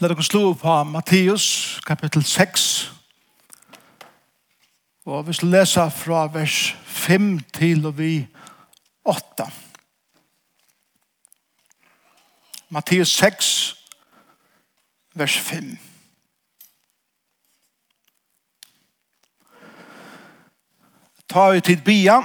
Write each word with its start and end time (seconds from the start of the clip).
Lad 0.00 0.18
oss 0.18 0.26
slå 0.26 0.54
på 0.54 0.84
Matteus, 0.84 1.80
kapittel 1.86 2.22
6. 2.24 2.92
Og 5.04 5.26
vi 5.26 5.32
skal 5.34 5.50
lese 5.50 5.86
fra 5.90 6.20
vers 6.30 6.76
5 6.86 7.40
til 7.58 7.86
og 7.86 7.96
vi 7.98 8.12
8. 9.04 9.48
Matteus 12.70 13.08
6, 13.18 13.50
vers 15.14 15.38
5. 15.38 15.78
Ta 21.28 21.50
ut 21.56 21.64
tid 21.64 21.82
bia, 21.82 22.20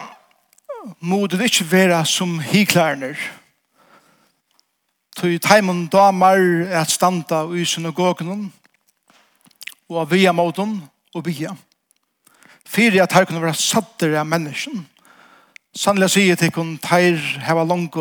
må 1.00 1.26
det 1.28 1.42
ikke 1.42 1.71
være 1.71 2.05
som 2.05 2.38
hiklærner. 2.40 3.18
Tøy 5.14 5.38
teimen 5.38 5.88
damar 5.88 6.41
at 6.73 6.89
standa 6.89 7.43
i 7.54 7.66
synagogen 7.66 8.52
og 9.90 9.99
av 10.02 10.09
via 10.12 10.31
moten 10.34 10.80
og 11.13 11.26
via. 11.27 11.54
Fyre 12.66 13.04
at 13.04 13.13
her 13.13 13.26
kunne 13.26 13.41
være 13.44 13.59
sattere 13.59 14.20
av 14.20 14.26
mennesken. 14.26 14.88
Sannelig 15.76 16.13
sier 16.13 16.38
til 16.38 16.52
kun 16.54 16.77
teir 16.81 17.18
heva 17.45 17.66
langt 17.66 17.98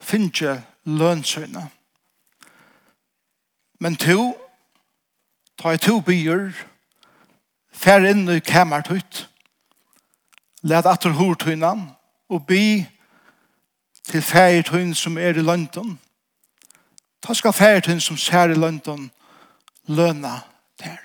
finnje 0.00 0.56
finne 0.56 0.98
lønnsøyne. 0.98 1.68
Men 3.80 3.96
to, 3.96 4.34
ta 5.58 5.72
i 5.72 5.78
to 5.78 6.00
byer, 6.00 6.50
fær 7.72 8.08
inn 8.08 8.28
i 8.32 8.40
kæmert 8.40 8.90
ut, 8.90 9.28
let 10.62 10.86
atter 10.86 11.14
hortøyne 11.14 11.70
og 12.28 12.46
by 12.46 12.84
til 14.08 14.22
fær 14.22 14.62
tøyne 14.66 14.94
som 14.94 15.18
er 15.18 15.36
i 15.36 15.44
London, 15.44 15.98
Ta 17.22 17.34
skal 17.34 17.52
ferden 17.52 18.00
som 18.00 18.16
sær 18.16 18.50
i 18.50 18.54
London 18.54 19.10
løna 19.88 20.40
der. 20.78 20.98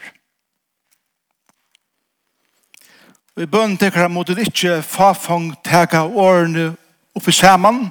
Og 3.35 3.43
i 3.43 3.49
bøn 3.49 3.77
tekker 3.77 4.05
han 4.05 4.13
mot 4.13 4.27
det 4.27 4.47
ikke 4.47 4.81
fafong 4.85 5.55
teka 5.65 6.03
årene 6.05 6.75
oppi 7.15 7.31
saman 7.31 7.87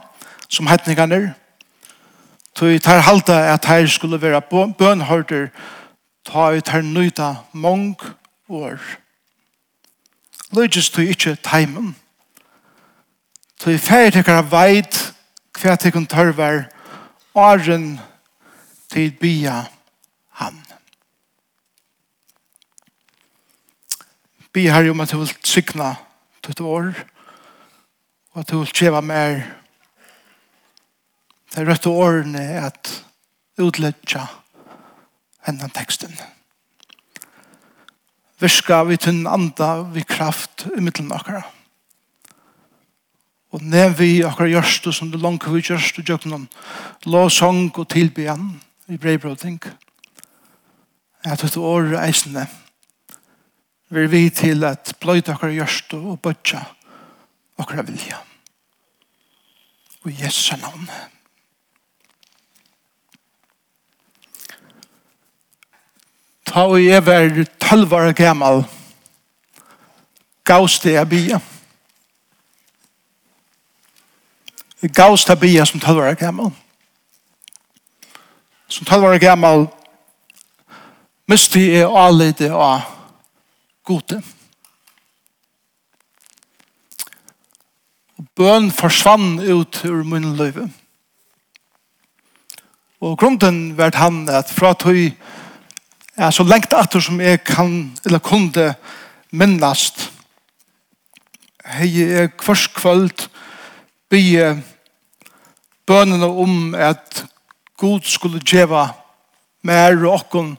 som 0.49 0.67
hetningene 0.67 1.35
Så 2.59 2.67
vi 2.67 2.79
tar 2.79 3.01
halta 3.01 3.55
at 3.55 3.65
her 3.65 3.87
skulle 3.87 4.23
være 4.23 4.41
bønhørter 4.79 5.49
ta 6.25 6.51
vi 6.51 6.61
tar 6.61 6.83
nøyta 6.83 7.35
mong 7.53 7.97
år. 8.49 8.79
Løgjes 10.53 10.91
du 10.91 11.01
ikke 11.01 11.35
teimen. 11.35 11.97
Så 13.61 13.71
vi 13.71 13.79
ferdig 13.79 14.13
tekker 14.13 14.43
veit 14.43 15.13
hva 15.59 15.77
tekken 15.77 16.07
tørver 16.07 16.65
åren 17.35 17.99
tørver 17.99 18.12
til 18.93 19.15
bia 19.17 19.63
han. 20.43 20.59
Bia 24.53 24.83
jo 24.85 24.93
om 24.93 25.01
at 25.01 25.13
du 25.13 25.19
vil 25.23 25.35
til 25.43 26.53
et 26.53 26.61
år 26.61 26.93
og 28.33 28.41
at 28.41 28.51
du 28.51 28.61
vil 28.61 29.03
mer 29.03 29.43
de 31.53 31.65
rett 31.69 31.87
årene 31.87 32.43
at 32.65 32.91
utledja 33.61 34.25
hendan 35.45 35.73
teksten. 35.75 36.15
Virska 38.41 38.83
vi 38.89 38.97
tunn 38.97 39.27
anda 39.29 39.83
vi 39.93 40.05
kraft 40.09 40.67
i 40.73 40.81
middelen 40.81 41.13
akkara. 41.13 41.43
Og 43.53 43.61
nev 43.61 43.99
vi 44.01 44.25
akkara 44.25 44.49
gjørstu 44.49 44.93
som 44.97 45.13
du 45.13 45.19
langt 45.21 45.45
vi 45.45 45.61
gjørst 45.61 46.01
og 46.01 46.09
gjøknon 46.09 46.49
lovsang 47.05 47.69
og 47.77 47.89
tilbyan 47.93 48.49
i 48.89 48.99
brevbroting. 48.99 49.63
Jeg 51.25 51.39
tatt 51.39 51.57
år 51.57 51.95
eisende. 52.03 52.47
Vi 53.93 54.03
er 54.03 54.11
vi 54.11 54.29
til 54.31 54.65
at 54.65 54.95
bløyt 55.01 55.29
akkurat 55.29 55.55
gjørst 55.55 55.95
og 55.99 56.21
bøtja 56.25 56.65
akkurat 57.59 57.87
vilja. 57.89 58.19
Og 60.03 60.23
Jesu 60.23 60.57
navn. 60.57 60.89
Ta 66.47 66.67
og 66.67 66.81
jeg 66.85 67.07
var 67.07 67.45
tølvare 67.61 68.13
gammal 68.13 68.65
gavs 70.45 70.81
det 70.81 70.93
jeg 70.93 71.09
bia. 71.09 71.39
Gavs 74.95 75.25
det 75.25 75.31
jeg 75.37 75.41
bia 75.41 75.65
som 75.65 75.81
tølvare 75.81 76.15
gammal. 76.15 76.51
Gavs 76.51 76.72
som 78.73 78.87
12 78.87 79.05
år 79.05 79.19
gammal 79.21 79.67
miste 81.29 81.61
jeg 81.61 81.85
avlede 81.85 82.49
av 82.57 82.87
gode. 83.85 84.23
Bøn 88.39 88.71
forsvann 88.73 89.43
ut 89.45 89.83
ur 89.85 90.01
min 90.09 90.31
løyve. 90.39 90.71
Og 93.03 93.19
grunden 93.19 93.77
var 93.77 93.93
han 93.99 94.25
at 94.31 94.49
fra 94.49 94.73
tøy 94.73 95.11
er 96.17 96.33
så 96.33 96.47
lengt 96.47 96.73
atter 96.73 97.03
som 97.03 97.21
jeg 97.21 97.43
kan 97.45 97.93
eller 98.07 98.25
kunde 98.25 98.71
minnast 99.33 100.07
hei 101.77 101.89
jeg 101.97 102.33
kvars 102.41 102.67
kvöld 102.75 103.27
bygge 104.11 104.63
bønene 105.89 106.27
om 106.27 106.75
at 106.75 107.25
god 107.83 108.07
skulle 108.07 108.43
djeva 108.47 108.87
mer 109.67 109.97
og 110.05 110.21
okkon 110.21 110.55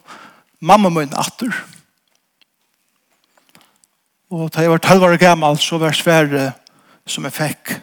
mamma 0.59 0.91
min 0.91 1.15
atter. 1.15 1.53
Og 4.33 4.49
da 4.51 4.63
jeg 4.63 4.71
var 4.73 4.83
talvare 4.83 5.19
gammal, 5.21 5.57
så 5.57 5.77
var 5.79 5.95
svære 5.95 6.51
som 7.07 7.23
jeg 7.27 7.35
fikk 7.35 7.73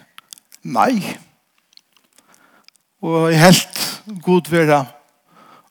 nei. 0.63 1.01
Og 3.01 3.31
jeg 3.31 3.41
helt 3.41 3.81
god 4.21 4.51
vera 4.51 4.83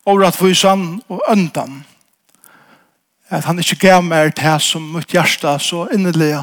overrattvisan 0.08 1.02
og 1.08 1.22
øndan. 1.30 1.84
At 3.30 3.46
han 3.46 3.62
ikke 3.62 3.84
gav 3.86 4.02
meg 4.02 4.34
til 4.34 4.58
som 4.64 4.88
mitt 4.96 5.14
hjerte 5.14 5.52
så 5.62 5.84
innelig 5.94 6.40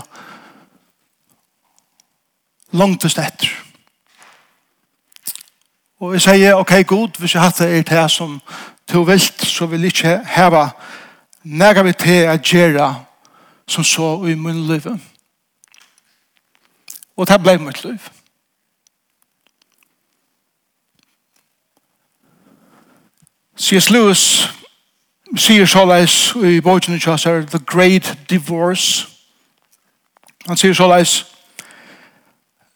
langtest 2.71 3.19
etter. 3.19 3.66
Og 5.99 6.13
jeg 6.13 6.21
sier, 6.21 6.53
ok, 6.53 6.73
god, 6.87 7.19
hvis 7.19 7.33
jeg 7.33 7.41
hatt 7.41 7.57
det 7.57 7.77
er 7.77 7.83
det 7.83 8.11
som 8.11 8.41
du 8.93 9.03
vil, 9.03 9.19
så 9.19 9.65
vil 9.65 9.81
jeg 9.81 9.87
ikke 9.87 10.19
heve 10.25 10.69
nægge 11.43 11.83
vi 11.83 11.93
til 11.93 12.29
å 12.29 12.37
gjøre 12.37 12.89
som 13.67 13.83
så 13.83 14.11
i 14.27 14.35
min 14.35 14.67
liv. 14.67 14.85
Og 17.17 17.27
det 17.27 17.41
ble 17.41 17.57
mitt 17.57 17.83
liv. 17.83 18.09
C.S. 23.57 23.89
Lewis 23.89 24.53
sier 25.35 25.65
så 25.65 25.81
leis 25.85 26.35
i 26.35 26.59
bogen 26.61 26.95
i 26.95 26.99
Kjøsar, 27.01 27.41
The 27.49 27.59
Great 27.59 28.13
Divorce. 28.29 29.07
Han 30.47 30.57
sier 30.57 30.77
så 30.77 30.87
leis, 30.87 31.25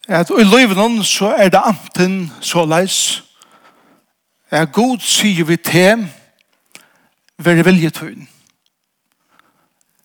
at 0.08 0.30
i 0.30 0.44
livet 0.44 1.06
så 1.06 1.34
er 1.38 1.48
det 1.48 1.60
anten 1.64 2.32
så 2.40 2.64
leis. 2.64 3.22
At 4.50 4.72
god 4.72 4.98
sier 4.98 5.44
vi 5.44 5.56
til 5.56 6.08
være 7.38 7.64
viljetøyen 7.64 8.28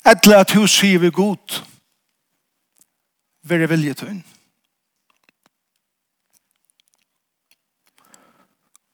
etter 0.07 0.37
at 0.37 0.51
hun 0.55 0.67
sier 0.67 0.99
vi 0.99 1.09
god 1.11 1.59
være 3.43 3.69
viljetøyen 3.69 4.23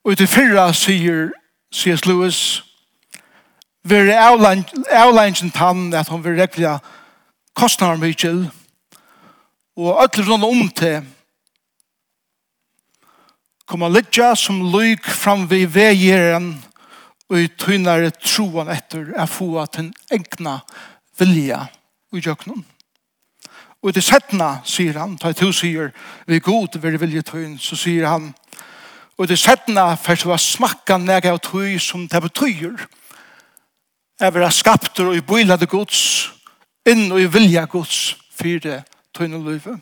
og 0.03 0.11
i 0.11 0.15
det 0.19 0.29
fyrra 0.29 0.71
sier 0.73 1.29
C.S. 1.73 2.05
Lewis 2.05 2.63
være 3.83 4.17
avlangen 4.17 5.51
tann 5.51 5.93
at 5.93 6.09
hun 6.09 6.23
vil 6.23 6.39
rekla 6.41 6.77
kostnar 7.55 7.95
mykjel 8.01 8.45
og 8.47 8.62
og 9.77 10.01
alle 10.03 10.25
rundt 10.27 10.45
om 10.45 10.69
til 10.69 11.01
kommer 13.65 13.89
lidja 13.89 14.33
som 14.37 14.59
lyk 14.73 15.07
fram 15.07 15.47
vi 15.49 15.63
vegeren 15.65 16.51
og 17.31 17.39
i 17.39 17.47
tynare 17.57 18.11
troen 18.21 18.69
etter 18.69 19.13
er 19.17 19.29
få 19.29 19.55
at 19.63 19.79
en 19.81 19.89
egna 20.13 20.59
vilja 21.17 21.63
i 22.13 22.21
jøknen. 22.21 22.61
Og 23.83 23.95
til 23.95 24.05
settna, 24.05 24.61
sier 24.67 24.99
han, 24.99 25.17
ta 25.17 25.33
to 25.35 25.49
sier, 25.55 25.89
vi 26.27 26.37
er 26.37 26.45
god 26.45 26.77
vil 26.83 26.99
vilje 27.01 27.23
tøyn, 27.27 27.57
så 27.59 27.75
sier 27.75 28.05
han, 28.07 28.29
og 29.17 29.27
til 29.27 29.37
settna, 29.37 29.95
for 29.99 30.19
så 30.19 30.29
var 30.29 30.39
smakka 30.39 30.97
nega 31.01 31.33
av 31.33 31.41
tøy 31.43 31.79
som 31.81 32.05
det 32.07 32.21
betyr, 32.23 32.85
er 34.21 34.31
vera 34.31 34.51
skapter 34.53 35.09
og 35.09 35.17
i 35.17 35.25
bøylade 35.25 35.67
gods, 35.67 36.31
inn 36.87 37.09
og 37.11 37.19
i 37.19 37.27
vilja 37.31 37.65
gods, 37.65 38.13
fyrir 38.37 38.61
det 38.63 38.79
tøyne 39.13 39.43
løyve. 39.43 39.79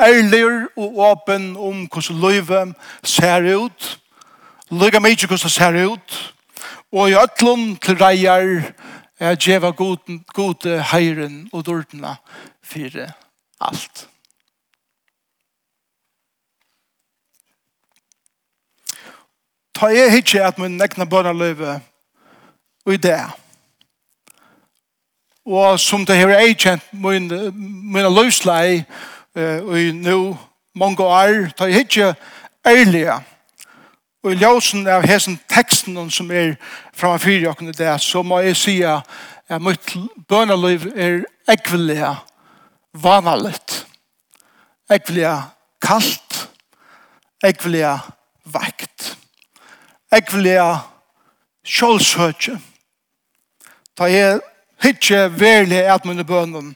Ærlig 0.00 0.44
og 0.76 0.98
åpen 0.98 1.56
om 1.56 1.86
hvordan 1.86 2.20
løyve 2.20 2.74
ser 3.02 3.56
ut. 3.56 4.00
Løyga 4.70 5.00
mykje 5.00 5.26
hvordan 5.26 5.42
det 5.42 5.52
ser 5.52 5.86
ut. 5.92 6.34
Og 6.92 7.10
i 7.10 7.16
ætlån 7.18 7.76
til 7.76 7.98
reier 7.98 8.72
er 9.18 9.34
djeva 9.34 9.70
gode 9.70 10.82
heiren 10.92 11.48
og 11.52 11.66
dårdene 11.66 12.16
for 12.62 13.02
alt. 13.60 14.08
Ta 19.74 19.86
jeg 19.86 20.12
hitje 20.12 20.42
at 20.42 20.58
min 20.58 20.78
nekna 20.78 21.04
bønna 21.04 21.32
løyve 21.32 21.80
og 22.86 22.94
i 22.94 22.96
det 22.96 23.18
og 25.48 25.80
som 25.80 26.04
det 26.06 26.16
her 26.16 26.34
er 26.36 26.52
kjent 26.52 26.84
min, 26.92 27.28
min 27.92 28.08
løslei 28.12 28.82
uh, 29.36 29.78
i 29.78 29.90
nå 29.96 30.36
mange 30.76 31.02
år, 31.02 31.48
tar 31.56 31.72
jeg 31.72 31.86
ikke 31.86 32.14
ærlige. 32.66 33.16
Og 34.22 34.32
i 34.32 34.38
ljøsen 34.38 34.86
av 34.86 35.06
hesen 35.08 35.38
teksten 35.48 35.96
som 36.10 36.30
er 36.30 36.56
framfor 36.94 37.32
jeg 37.32 37.56
kunne 37.56 37.72
det, 37.72 37.94
så 38.02 38.22
må 38.22 38.42
jeg 38.44 38.56
si 38.56 38.76
at 38.82 39.06
mitt 39.62 39.94
bøneliv 40.28 40.90
er 40.94 41.22
ekvelig 41.48 42.14
vanaligt. 42.92 43.86
ekvelig 44.90 45.42
kaldt. 45.80 46.48
ekvelig 47.44 47.98
vekt 48.44 49.18
ekvelig 50.12 50.58
kjølsøkje. 51.66 52.56
Da 53.98 54.08
jeg 54.10 54.40
Hittje 54.82 55.26
verlig 55.38 55.82
at 55.90 56.04
mine 56.06 56.24
bønnen, 56.24 56.74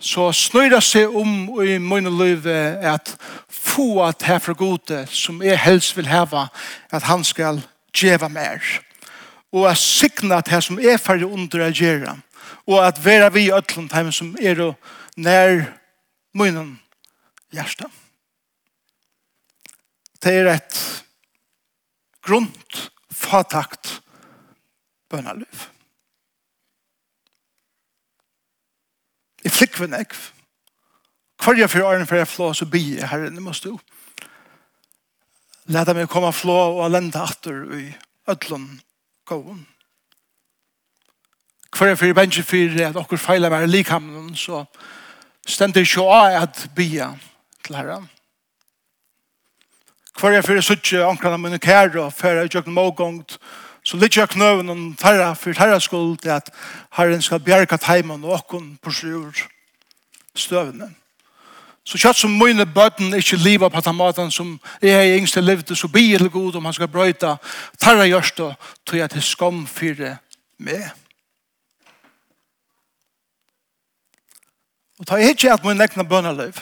så 0.00 0.28
snøyra 0.32 0.80
seg 0.84 1.12
om 1.16 1.60
i 1.64 1.78
mine 1.80 2.12
liv 2.12 2.46
at 2.46 3.14
få 3.48 4.02
at 4.04 4.24
her 4.28 4.38
fra 4.44 4.52
gode 4.52 5.06
som 5.08 5.40
jeg 5.44 5.58
helst 5.60 5.96
vil 5.96 6.08
heve 6.08 6.48
at 6.92 7.08
han 7.08 7.24
skal 7.24 7.62
djeva 7.96 8.28
mer. 8.28 8.60
Og 9.52 9.70
at 9.70 9.80
sikna 9.80 10.42
at 10.42 10.48
her 10.52 10.60
som 10.60 10.78
er 10.80 11.00
ferdig 11.00 11.28
under 11.28 11.64
å 11.64 11.72
gjøre 11.72 12.16
og 12.66 12.82
at 12.82 12.98
vera 13.04 13.30
vi 13.30 13.46
i 13.46 13.54
ødlund 13.54 13.92
her 13.94 14.10
som 14.10 14.34
er 14.42 14.60
og 14.62 14.74
nær 15.16 15.62
mine 16.34 16.66
hjerte. 17.54 17.86
det 20.22 20.32
er 20.34 20.48
et 20.50 20.76
grunt 22.22 22.90
fatakt 23.12 24.00
bønaløv 25.10 25.75
Jeg 29.46 29.52
flikker 29.54 29.84
en 29.86 29.94
ekv. 29.94 30.16
Hver 31.38 31.60
jeg 31.60 31.70
fyrir 31.70 31.86
åren 31.86 32.06
for 32.08 32.18
jeg 32.18 32.26
flå, 32.26 32.48
så 32.52 32.66
blir 32.66 32.96
jeg 32.98 33.08
herren, 33.12 33.36
det 33.36 33.42
må 33.44 33.52
stå. 33.54 33.76
Leta 35.70 35.94
meg 35.94 36.08
komme 36.10 36.32
flå 36.34 36.56
og 36.80 36.90
lente 36.90 37.22
atter 37.22 37.60
i 37.78 37.84
ødlån 38.26 38.66
gåen. 39.30 39.60
Hver 41.76 41.92
jeg 41.92 42.00
fyrir 42.00 42.18
bensje 42.18 42.42
fyrir 42.42 42.88
at 42.88 42.98
dere 42.98 43.20
feiler 43.22 43.54
meg 43.54 43.68
likhamnen, 43.70 44.34
så 44.34 44.64
stender 45.46 45.86
ikke 45.86 46.08
av 46.10 46.40
at 46.40 46.66
bia 46.74 47.12
til 47.62 47.78
herren. 47.78 48.10
Hver 50.18 50.40
jeg 50.40 50.48
fyrir 50.48 50.66
suttje 50.66 51.06
omkring 51.06 51.38
mine 51.38 51.62
kære 51.62 52.02
og 52.08 52.14
fyrir 52.18 52.42
jeg 52.48 52.56
jøkken 52.56 52.74
mågångt 52.74 53.38
Så 53.86 53.98
litt 54.02 54.16
jeg 54.18 54.28
knøven 54.32 54.70
om 54.72 54.96
færre, 54.98 55.30
for 55.38 55.54
herre 55.54 55.78
skuld 55.80 56.18
til 56.18 56.32
at 56.34 56.50
herren 56.98 57.22
skal 57.22 57.38
bjerke 57.40 57.78
teimen 57.78 58.24
og 58.24 58.40
åkken 58.40 58.72
på 58.82 58.90
sjur 58.90 59.44
støvene. 60.34 60.90
Så 61.86 62.00
kjøtt 62.02 62.18
som 62.18 62.34
mine 62.34 62.66
bøtten 62.66 63.14
ikke 63.14 63.38
livet 63.38 63.70
på 63.72 63.80
den 63.86 63.94
maten 63.94 64.34
som 64.34 64.56
jeg 64.82 64.90
er 64.90 65.20
yngste 65.20 65.40
levde, 65.40 65.76
så 65.78 65.86
blir 65.88 66.18
det 66.18 66.32
god 66.34 66.58
om 66.58 66.66
han 66.66 66.74
skal 66.74 66.90
brøyta 66.90 67.36
tarra 67.78 68.08
og 68.10 68.56
tog 68.84 68.98
at 68.98 69.10
til 69.14 69.22
skam 69.22 69.66
fyre 69.66 70.16
med. 70.58 70.90
Og 74.98 75.06
ta 75.06 75.22
ikke 75.22 75.52
at 75.52 75.64
min 75.64 75.80
egna 75.80 76.02
bønneliv. 76.02 76.58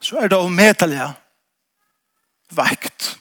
Så 0.00 0.16
er 0.16 0.28
det 0.32 0.38
å 0.38 0.48
veikt. 2.50 3.18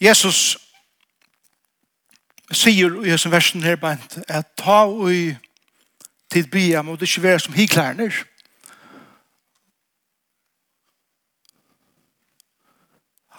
Jesus 0.00 0.58
sier 2.52 3.04
i 3.04 3.12
hans 3.12 3.24
versen 3.30 3.62
her 3.62 3.78
bænt 3.80 4.18
at 4.28 4.50
ta 4.58 4.84
ui 4.90 5.36
tid 6.32 6.50
bia 6.50 6.82
må 6.82 6.96
det 6.96 7.08
ikke 7.08 7.22
være 7.22 7.40
som 7.40 7.54
hiklærner. 7.54 8.12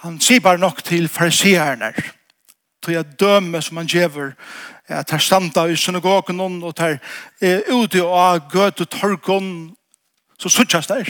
Han 0.04 0.20
sier 0.22 0.40
bare 0.40 0.58
nok 0.58 0.84
til 0.84 1.08
farsierne 1.10 1.94
tog 2.84 2.94
jeg 2.94 3.20
døme 3.20 3.62
som 3.62 3.80
han 3.80 3.88
gjever. 3.88 4.36
at 4.88 5.12
her 5.12 5.18
standa 5.18 5.64
i 5.66 5.76
synagogen 5.76 6.40
og 6.40 6.76
tar 6.76 7.00
ute 7.72 8.04
av 8.04 8.50
gøt 8.52 8.82
og 8.82 8.90
torgon 8.90 9.76
så 10.40 10.50
suttjast 10.50 10.90
der. 10.90 11.08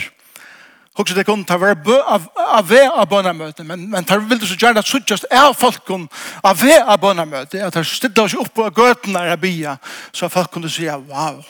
Hugsa 0.94 1.14
så 1.14 1.18
det 1.18 1.26
kunne 1.26 1.44
ta 1.44 1.56
ver 1.58 1.74
bø 1.74 1.96
av 2.06 2.68
ve 2.68 2.84
av 2.86 3.08
bønamøte, 3.10 3.64
men, 3.66 3.88
men 3.90 4.04
tar 4.06 4.22
vil 4.22 4.38
du 4.38 4.46
så 4.46 4.54
gjerne 4.54 4.78
at 4.78 4.86
suttjast 4.86 5.26
er 5.26 5.50
folkon 5.58 6.06
av 6.46 6.60
ve 6.62 6.76
av 6.78 7.00
bønamøte, 7.02 7.58
at 7.58 7.74
tar 7.74 7.86
stilla 7.88 8.28
oss 8.28 8.36
opp 8.38 8.52
på 8.54 8.68
gøtene 8.70 9.24
her 9.26 9.40
bia, 9.42 9.74
så 10.14 10.30
folk 10.30 10.52
kunne 10.54 10.70
se 10.70 10.86
wow, 10.86 11.42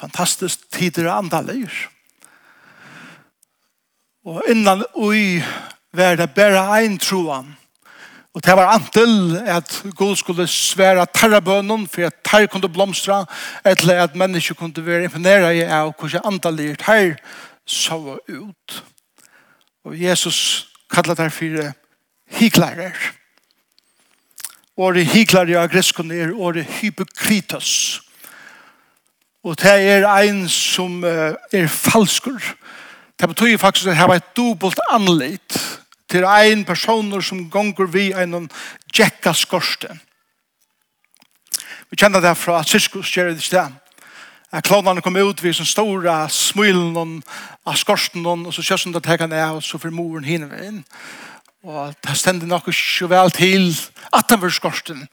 fantastisk 0.00 0.64
tider 0.72 1.10
andalir. 1.12 1.68
Og 4.24 4.40
innan 4.48 4.86
ui 4.96 5.42
var 5.92 6.16
det 6.16 6.32
bare 6.32 6.64
ein 6.78 6.96
troan, 6.98 7.58
Og 8.34 8.44
det 8.46 8.54
var 8.56 8.70
antil 8.70 9.36
at 9.46 9.82
Gud 9.98 10.16
skulle 10.16 10.46
svære 10.46 11.06
tarra 11.14 11.40
bønnen 11.40 11.88
for 11.88 12.06
at 12.06 12.14
tarra 12.24 12.46
kunne 12.46 12.68
blomstra, 12.68 13.24
eller 13.64 14.02
at 14.02 14.14
mennesker 14.14 14.54
kunne 14.54 14.86
være 14.86 15.04
imponeret 15.04 15.56
i 15.56 15.64
av 15.66 15.94
hvordan 15.98 16.20
antallir 16.24 16.76
tarra 16.78 17.16
så 17.66 18.18
ut. 18.28 18.84
Og 19.84 20.02
Jesus 20.02 20.68
kallar 20.90 21.14
det 21.14 21.32
for 21.32 21.72
hyklarer. 22.38 22.94
Året 24.76 25.06
hyklarer 25.06 25.58
av 25.58 25.68
greskene 25.68 26.14
er 26.14 26.32
året 26.34 26.66
hypokritos. 26.80 28.00
Og 29.44 29.58
det 29.58 29.74
er 29.90 30.06
ein 30.06 30.48
som 30.48 31.02
er 31.04 31.66
falskur. 31.66 32.40
Det 33.20 33.28
betyr 33.28 33.58
faktisk 33.58 33.86
at 33.86 33.90
det 33.90 33.96
har 33.96 34.14
et 34.14 34.36
dobbelt 34.36 34.80
anleit 34.90 35.79
til 36.10 36.26
ein 36.26 36.64
personer 36.66 37.22
som 37.24 37.46
gonger 37.50 37.90
vi 37.90 38.10
en 38.12 38.48
jekka 38.96 39.32
skorsten. 39.34 40.00
Vi 41.90 41.98
kjenner 41.98 42.22
det 42.22 42.36
fra 42.38 42.62
Siskus 42.66 43.10
gjør 43.14 43.32
det 43.34 43.42
sted. 43.42 43.72
Klovnene 44.66 45.02
kom 45.02 45.14
ut 45.14 45.42
ved 45.42 45.54
sånn 45.54 45.68
store 45.68 46.14
smilen 46.34 47.20
av 47.66 47.76
skorsten 47.78 48.26
og 48.26 48.48
så 48.54 48.64
kjøs 48.66 48.88
hun 48.88 48.98
å 48.98 49.02
tekkene 49.02 49.36
ned 49.36 49.58
og 49.58 49.62
så 49.62 49.78
får 49.78 49.94
moren 49.94 50.26
hinner 50.26 50.50
ved 50.50 50.66
inn. 50.66 50.80
Og 51.62 51.92
det 52.02 52.16
stender 52.16 52.48
nok 52.48 52.70
ikke 52.72 53.10
vel 53.10 53.30
til 53.36 53.68
at 54.16 54.30
den 54.30 54.40
var 54.42 54.54
skorsten 54.54 55.04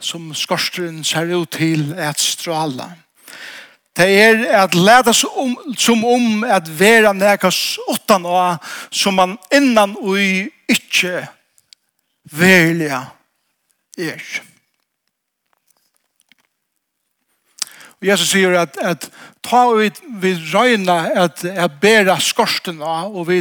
som 0.00 0.30
skorsten 0.38 1.02
ser 1.04 1.32
ut 1.34 1.50
til 1.56 1.90
et 1.98 2.20
strala. 2.22 2.92
Det 3.96 4.06
er 4.20 4.42
at 4.62 4.74
leda 4.74 5.12
um, 5.36 5.54
som 5.78 6.04
om 6.04 6.44
at 6.44 6.68
vera 6.68 7.14
nekas 7.16 7.78
åttan 7.88 8.26
og 8.28 8.58
som 8.92 9.16
man 9.16 9.38
innan 9.54 9.96
ui 9.96 10.50
ikkje 10.68 11.22
velja 12.36 13.06
er. 13.96 14.20
Og 17.96 18.08
Jesus 18.10 18.34
sier 18.34 18.52
at, 18.60 18.76
at 18.84 19.06
ta 19.46 19.62
vi, 19.72 19.88
vi 20.20 20.34
røyna 20.52 20.98
at, 21.24 21.40
jeg 21.46 21.78
bæra 21.80 22.18
skorsten 22.20 22.82
og 22.84 23.22
vi 23.30 23.40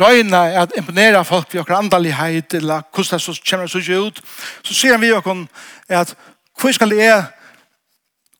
røyna 0.00 0.46
at 0.62 0.72
imponera 0.80 1.20
folk 1.28 1.52
vi 1.52 1.60
okra 1.60 1.82
andalighet 1.82 2.56
eller 2.56 2.86
hvordan 2.94 3.20
det 3.20 3.42
kommer 3.50 3.68
så 3.68 4.00
ut 4.00 4.22
så 4.64 4.74
sier 4.74 4.96
han 4.96 5.04
vi 5.04 5.12
okon 5.12 5.44
at 5.88 6.14
hvor 6.56 6.72
skal 6.72 6.96
jeg 6.96 7.26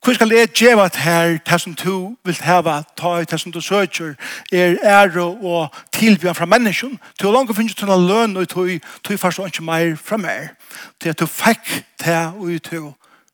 Hvor 0.03 0.13
skal 0.13 0.31
jeg 0.31 0.47
gjøre 0.47 0.85
at 0.85 0.95
her, 0.95 1.37
det 1.37 1.61
som 1.61 1.75
du 1.75 2.15
vil 2.25 2.37
heve, 2.41 2.83
ta 2.97 3.07
i 3.17 3.25
det 3.25 3.39
som 3.39 3.51
du 3.51 3.61
søker, 3.61 4.15
er 4.51 4.77
ære 4.83 5.23
og 5.23 5.69
tilbjørn 5.93 6.35
fra 6.35 6.45
mennesken. 6.45 6.99
til 7.19 7.27
å 7.27 7.31
langt 7.31 7.55
finne 7.55 7.73
til 7.73 7.89
å 7.89 7.97
løn, 7.97 8.37
og 8.37 8.49
du 8.49 8.79
har 9.09 9.17
forstått 9.17 9.47
ikke 9.47 9.63
mer 9.63 9.95
fra 9.95 10.17
mer. 10.17 10.47
Til 10.99 11.09
at 11.09 11.19
du 11.19 11.25
fikk 11.25 11.85
det 12.03 12.33
og 12.33 12.49
du 12.71 12.93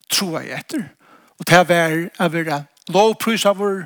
tror 0.09 0.39
jeg 0.39 0.59
etter. 0.59 0.83
Og 1.39 1.47
det 1.47 1.67
var 1.69 2.09
å 2.19 2.29
være 2.29 2.63
lovprys 2.89 3.45
av 3.45 3.57
vår 3.57 3.85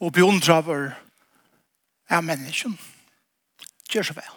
og 0.00 0.12
beundre 0.12 0.54
av 0.54 0.66
vår 0.66 0.92
av 2.10 2.24
mennesken. 2.24 2.78
Gjør 3.90 4.02
så 4.02 4.14
vel. 4.14 4.32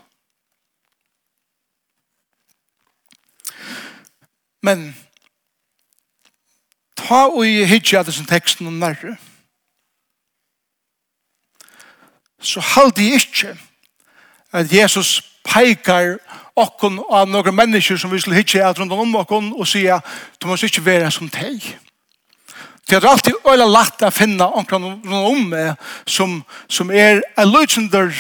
Men 4.62 4.96
ta 7.06 7.26
og 7.30 7.46
i 7.48 7.64
hitja 7.70 8.04
disse 8.04 8.26
teksten 8.26 8.68
og 8.68 8.74
nærre, 8.74 9.16
så 12.42 12.62
halde 12.62 13.02
jeg 13.02 13.22
ikke 13.22 13.56
at 14.54 14.74
Jesus 14.74 15.22
peikar 15.46 16.18
okkon 16.56 17.00
av 17.10 17.28
noen 17.30 17.56
mennesker 17.56 17.98
som 18.00 18.12
vi 18.14 18.20
skulle 18.22 18.38
hitje 18.40 18.64
at 18.64 18.80
rundt 18.80 18.94
om 18.94 19.18
okkon 19.22 19.52
og 19.54 19.68
sier 19.68 20.02
du 20.40 20.48
må 20.48 20.58
ikke 20.58 20.86
være 20.86 21.12
som 21.12 21.30
teg. 21.30 21.64
Det 22.86 23.00
er 23.00 23.08
alltid 23.10 23.42
øyla 23.50 23.66
lagt 23.66 24.06
å 24.06 24.12
finne 24.14 24.46
okkon 24.46 24.86
rundt 24.86 25.06
om 25.10 25.46
meg 25.50 25.74
som, 26.06 26.38
som 26.70 26.92
er 26.94 27.24
en 27.38 27.50
løsender 27.50 28.14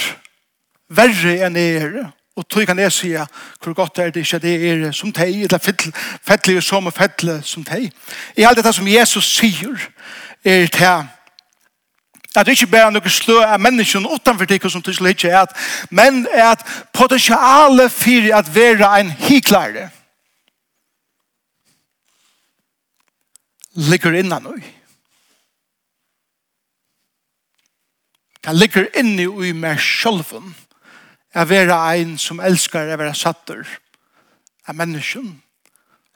verre 0.90 1.36
enn 1.46 1.60
jeg 1.60 1.82
er. 1.84 1.98
Og 2.36 2.48
tog 2.50 2.66
kan 2.68 2.80
jeg 2.80 2.92
si 2.92 3.12
hvor 3.16 3.74
godt 3.74 4.00
er 4.00 4.10
det 4.12 4.26
ikke 4.26 4.40
det 4.44 4.56
er 4.70 4.92
som 4.92 5.14
teg, 5.14 5.44
eller 5.44 5.58
fettelig 6.24 6.64
som 6.64 6.88
og 6.88 6.94
fettelig 6.94 7.40
som 7.48 7.64
teg. 7.64 7.92
I 8.38 8.44
alt 8.44 8.58
dette 8.60 8.74
som 8.76 8.88
Jesus 8.88 9.30
sier, 9.38 9.90
er 10.44 10.68
til 10.68 11.06
at 12.36 12.46
det 12.46 12.52
ikke 12.58 12.68
bare 12.68 12.90
er 12.90 12.92
noe 12.92 13.10
slø 13.10 13.38
av 13.40 13.62
mennesken 13.64 14.06
utenfor 14.06 14.46
det 14.46 14.60
som 14.72 14.84
til 14.84 15.08
ikke 15.08 15.32
er, 15.32 15.46
men 15.90 16.28
er 16.34 16.52
at 16.52 16.66
potensialet 16.94 17.92
for 17.92 18.34
at 18.36 18.56
være 18.56 19.00
en 19.00 19.12
hiklare 19.12 19.90
ligger 23.76 24.14
innan 24.20 24.44
noe. 24.44 24.62
Det 28.46 28.54
ligger 28.56 28.86
inne 29.00 29.26
i 29.48 29.52
meg 29.58 29.80
sjølven. 29.82 30.54
Jeg 31.36 31.50
være 31.50 31.76
ein 31.92 32.18
som 32.18 32.40
elskar 32.40 32.88
å 32.94 32.98
være 32.98 33.16
satter 33.16 33.68
av 34.68 34.76
mennesken 34.76 35.34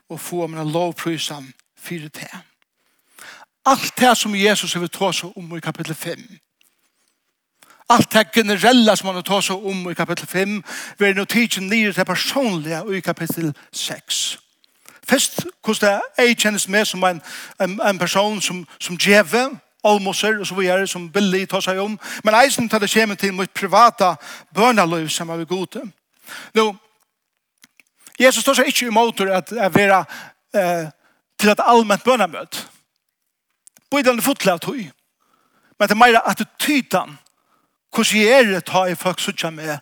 og 0.09 0.19
få 0.19 0.47
mina 0.47 0.63
lovprysene 0.63 1.51
fyrir 1.75 2.09
til. 2.09 2.38
Alt 3.65 3.99
det 3.99 4.17
som 4.17 4.35
Jesus 4.35 4.75
vil 4.79 4.89
ta 4.89 5.11
seg 5.11 5.35
om 5.38 5.57
i 5.57 5.59
kapittel 5.59 5.95
5 5.95 6.23
Alt 7.89 8.13
det 8.13 8.31
generella 8.33 8.95
som 8.95 9.07
han 9.07 9.15
har 9.15 9.25
tagit 9.25 9.49
om 9.49 9.89
i 9.89 9.93
kapitel 9.93 10.27
5 10.27 10.63
vi 10.99 11.05
er 11.05 11.13
nå 11.17 11.25
tidsen 11.25 11.67
nere 11.67 11.93
til 11.93 12.05
personliga 12.05 12.83
i 12.93 12.99
kapitel 12.99 13.53
6. 13.71 14.39
Først 15.09 15.45
hvordan 15.65 16.01
jeg 16.17 16.38
kjennes 16.38 16.67
med 16.67 16.85
som 16.85 17.03
en, 17.03 17.21
en, 17.61 17.81
en 17.81 17.99
person 17.99 18.41
som, 18.41 18.67
som 18.79 18.97
djeve, 18.97 19.59
almoser 19.83 20.39
og 20.39 20.48
så 20.48 20.55
videre 20.55 20.88
som 20.88 21.12
Billy 21.12 21.45
tar 21.45 21.63
seg 21.63 21.79
om. 21.79 22.00
Men 22.24 22.36
eisen 22.43 22.69
tar 22.69 22.79
det 22.79 22.91
kommer 22.93 23.15
til 23.15 23.33
mitt 23.33 23.53
privata 23.53 24.15
bønaløy 24.55 25.07
som 25.07 25.29
er 25.29 25.45
gode. 25.45 25.83
Nå, 26.53 26.75
Jesus 28.19 28.43
tar 28.43 28.59
seg 28.59 28.67
ikke 28.67 28.89
imot 28.89 29.21
at 29.21 29.51
jeg 29.51 29.75
vil 29.75 29.93
eh, 29.95 30.89
til 31.39 31.50
et 31.50 31.63
allmänt 31.63 32.03
bønamøt. 32.03 32.67
Bøydelen 33.91 34.19
er 34.19 34.24
fotlig 34.24 34.53
av 34.53 34.59
tog. 34.59 34.81
Men 35.79 35.88
det 35.88 35.95
er 35.95 36.03
mer 36.03 36.21
attitydan 36.25 37.17
Hvordan 37.89 38.21
jeg 38.21 38.39
er 38.39 38.43
det 38.45 38.69
har 38.69 38.88
i 38.88 38.95
folk 38.95 39.19
som 39.19 39.53
med 39.53 39.77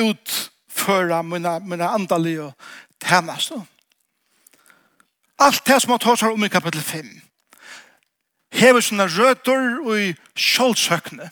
utføra 0.00 1.22
mina, 1.22 1.58
mina 1.58 1.90
andalige 1.92 2.42
og 2.42 2.52
tjenester. 3.04 3.60
Allt 5.38 5.66
det 5.66 5.82
som 5.82 5.90
han 5.90 6.00
tar 6.00 6.16
seg 6.16 6.32
om 6.32 6.44
i 6.44 6.48
kapitel 6.48 6.80
5 6.80 7.10
hever 8.52 8.80
sina 8.80 9.06
røtur 9.06 9.82
og 9.86 9.98
i 10.00 10.14
sjålsøkne. 10.36 11.30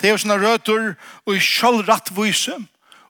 Det 0.00 0.08
hever 0.08 0.22
sina 0.22 0.38
røtur 0.38 0.94
og 1.26 1.34
i 1.34 1.42
sjålrattvise 1.42 2.56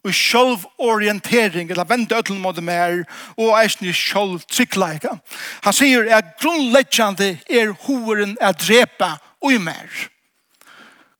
og 0.04 0.10
i 0.10 0.14
sjålvorientering 0.14 1.70
eller 1.70 1.84
vende 1.84 2.16
ødelen 2.16 2.42
mot 2.42 2.62
mer 2.62 3.02
og 3.36 3.56
eisen 3.62 3.86
i 3.86 3.92
sjåltrykkleika. 3.92 5.18
Han 5.64 5.76
sier 5.76 6.08
at 6.16 6.36
grunnleggjande 6.40 7.36
er 7.50 7.74
hoveren 7.86 8.36
er 8.40 8.52
drepa 8.52 9.16
og 9.44 9.60
mer. 9.60 9.88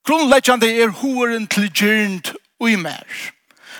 Grunnleggjande 0.09 0.71
er 0.83 0.89
hoveren 0.89 1.47
til 1.47 1.69
gyrnd 1.73 2.33
og 2.61 2.79
mer. 2.81 3.05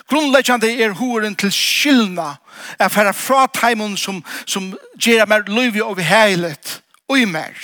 Grunnleggjande 0.09 0.71
er 0.83 0.93
hoveren 0.97 1.37
til 1.37 1.53
skyldna, 1.53 2.35
er 2.79 2.89
færa 2.89 3.13
fra 3.13 3.47
taimun 3.55 3.97
som, 3.97 4.25
som 4.47 4.71
gjerra 5.01 5.27
mer 5.29 5.45
løyvi 5.49 5.81
over 5.81 6.01
heilet 6.01 6.83
og 7.09 7.19
i 7.21 7.25
mer. 7.25 7.57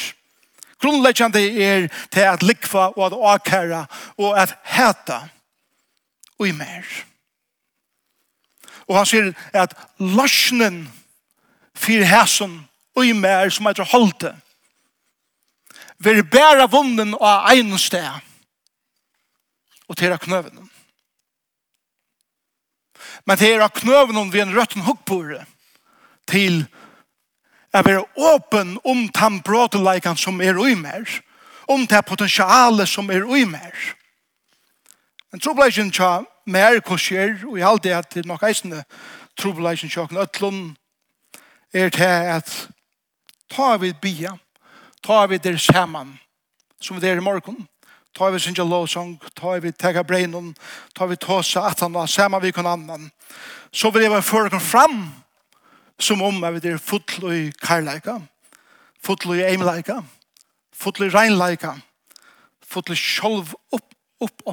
Grunnleggjande 0.85 1.41
er 1.65 1.87
til 2.13 2.29
at 2.29 2.43
likva 2.45 2.91
og 2.93 3.07
at 3.07 3.17
akæra 3.35 3.85
og 4.21 4.37
at 4.37 4.53
heta 4.69 5.23
og 6.39 6.49
i 6.49 6.53
mer. 6.53 6.85
Og 8.85 8.99
han 8.99 9.09
sier 9.09 9.31
at 9.57 9.73
løsnen 9.97 10.83
fyr 11.75 12.05
hæsen 12.05 12.59
og 12.95 13.07
i 13.07 13.17
mer 13.17 13.49
som 13.49 13.67
heter 13.67 13.89
halte 13.95 14.35
vil 16.05 16.21
bæra 16.29 16.67
vunnen 16.69 17.15
av 17.17 17.49
egnen 17.55 17.81
sted 17.81 18.13
og 19.89 19.97
til 19.97 20.13
knøvene. 20.21 20.69
Men 23.25 23.41
til 23.41 23.63
å 23.65 23.73
knøvene 23.73 24.29
vi 24.33 24.43
en 24.43 24.53
røtten 24.53 24.85
hukkbore 24.85 25.47
til 26.29 26.61
høyre 26.61 26.84
Jeg 27.75 27.85
vil 27.85 28.05
åpen 28.17 28.79
om 28.85 29.09
den 29.09 29.41
brådeleikene 29.43 30.17
som 30.17 30.41
er 30.41 30.59
i 30.63 30.75
mer, 30.79 31.11
om 31.67 31.87
det 31.87 32.05
potensialet 32.07 32.89
som 32.89 33.11
er 33.11 33.27
i 33.37 33.45
mer. 33.45 33.75
Men 35.33 35.41
trobeleikene 35.43 35.91
tja 35.91 36.21
mer 36.47 36.79
kosjer, 36.87 37.41
og 37.49 37.59
jeg 37.59 37.67
halte 37.67 37.97
at 37.97 38.15
det 38.15 38.27
nok 38.31 38.45
eisende 38.47 38.85
trobeleikene 39.35 39.91
tja 39.91 40.07
øtlån, 40.07 40.77
er 41.75 41.91
til 41.91 42.31
at 42.37 42.53
ta 43.51 43.77
vi 43.77 43.91
bia, 43.93 44.37
ta 45.03 45.27
vi 45.27 45.39
der 45.39 45.57
saman, 45.59 46.15
som 46.81 47.01
det 47.01 47.11
er 47.11 47.19
i 47.19 47.27
morgen, 47.27 47.67
ta 48.15 48.31
vi 48.31 48.39
synja 48.39 48.63
lovsang, 48.63 49.19
ta 49.35 49.59
vi 49.59 49.73
tega 49.73 50.03
breinon, 50.03 50.55
ta 50.95 51.07
vi 51.11 51.17
tåsa 51.17 51.67
at 51.67 51.81
han 51.81 51.95
var 51.95 52.07
saman 52.07 52.43
vi 52.43 52.53
kan 52.53 52.67
annan, 52.67 53.11
så 53.73 53.91
vil 53.91 54.03
jeg 54.03 54.11
være 54.11 54.61
fram, 54.61 55.24
som 55.99 56.23
om 56.23 56.41
vi 56.41 56.69
er 56.69 56.79
fotlo 56.79 57.31
i 57.33 57.51
karleika, 57.63 58.19
fotlo 59.03 59.35
i 59.35 59.45
eimleika, 59.47 60.03
fotlo 60.75 61.07
i 61.07 61.15
reinleika, 61.15 61.77
fotlo 62.63 62.95
i 62.95 62.99
sjolv 62.99 63.55
opp, 63.73 63.95
opp 64.21 64.47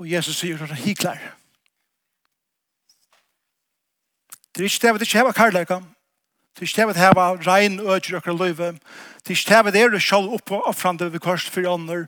Og 0.00 0.08
Jesus 0.08 0.38
sier 0.40 0.56
at 0.56 0.70
han 0.72 0.80
hiklar. 0.80 1.18
Det 4.50 4.64
er 4.64 4.70
ikke 4.70 4.86
det 4.86 4.94
vi 4.94 5.04
ikke 5.04 5.18
har 5.18 5.36
karlæka, 5.36 5.80
Det 6.54 6.66
er 6.66 6.68
ikke 6.68 6.92
det 6.92 7.00
heva 7.00 7.26
rein 7.46 7.80
øyder 7.80 8.16
økker 8.18 8.36
løyve. 8.36 8.72
Det 9.24 9.30
er 9.32 9.38
ikke 9.38 9.72
det 9.72 9.82
er 9.82 9.98
sjálf 9.98 10.34
opp 10.34 10.50
og 10.50 10.66
offrande 10.68 11.12
ved 11.12 11.20
kors 11.20 11.46
for 11.48 11.66
ånder. 11.66 12.06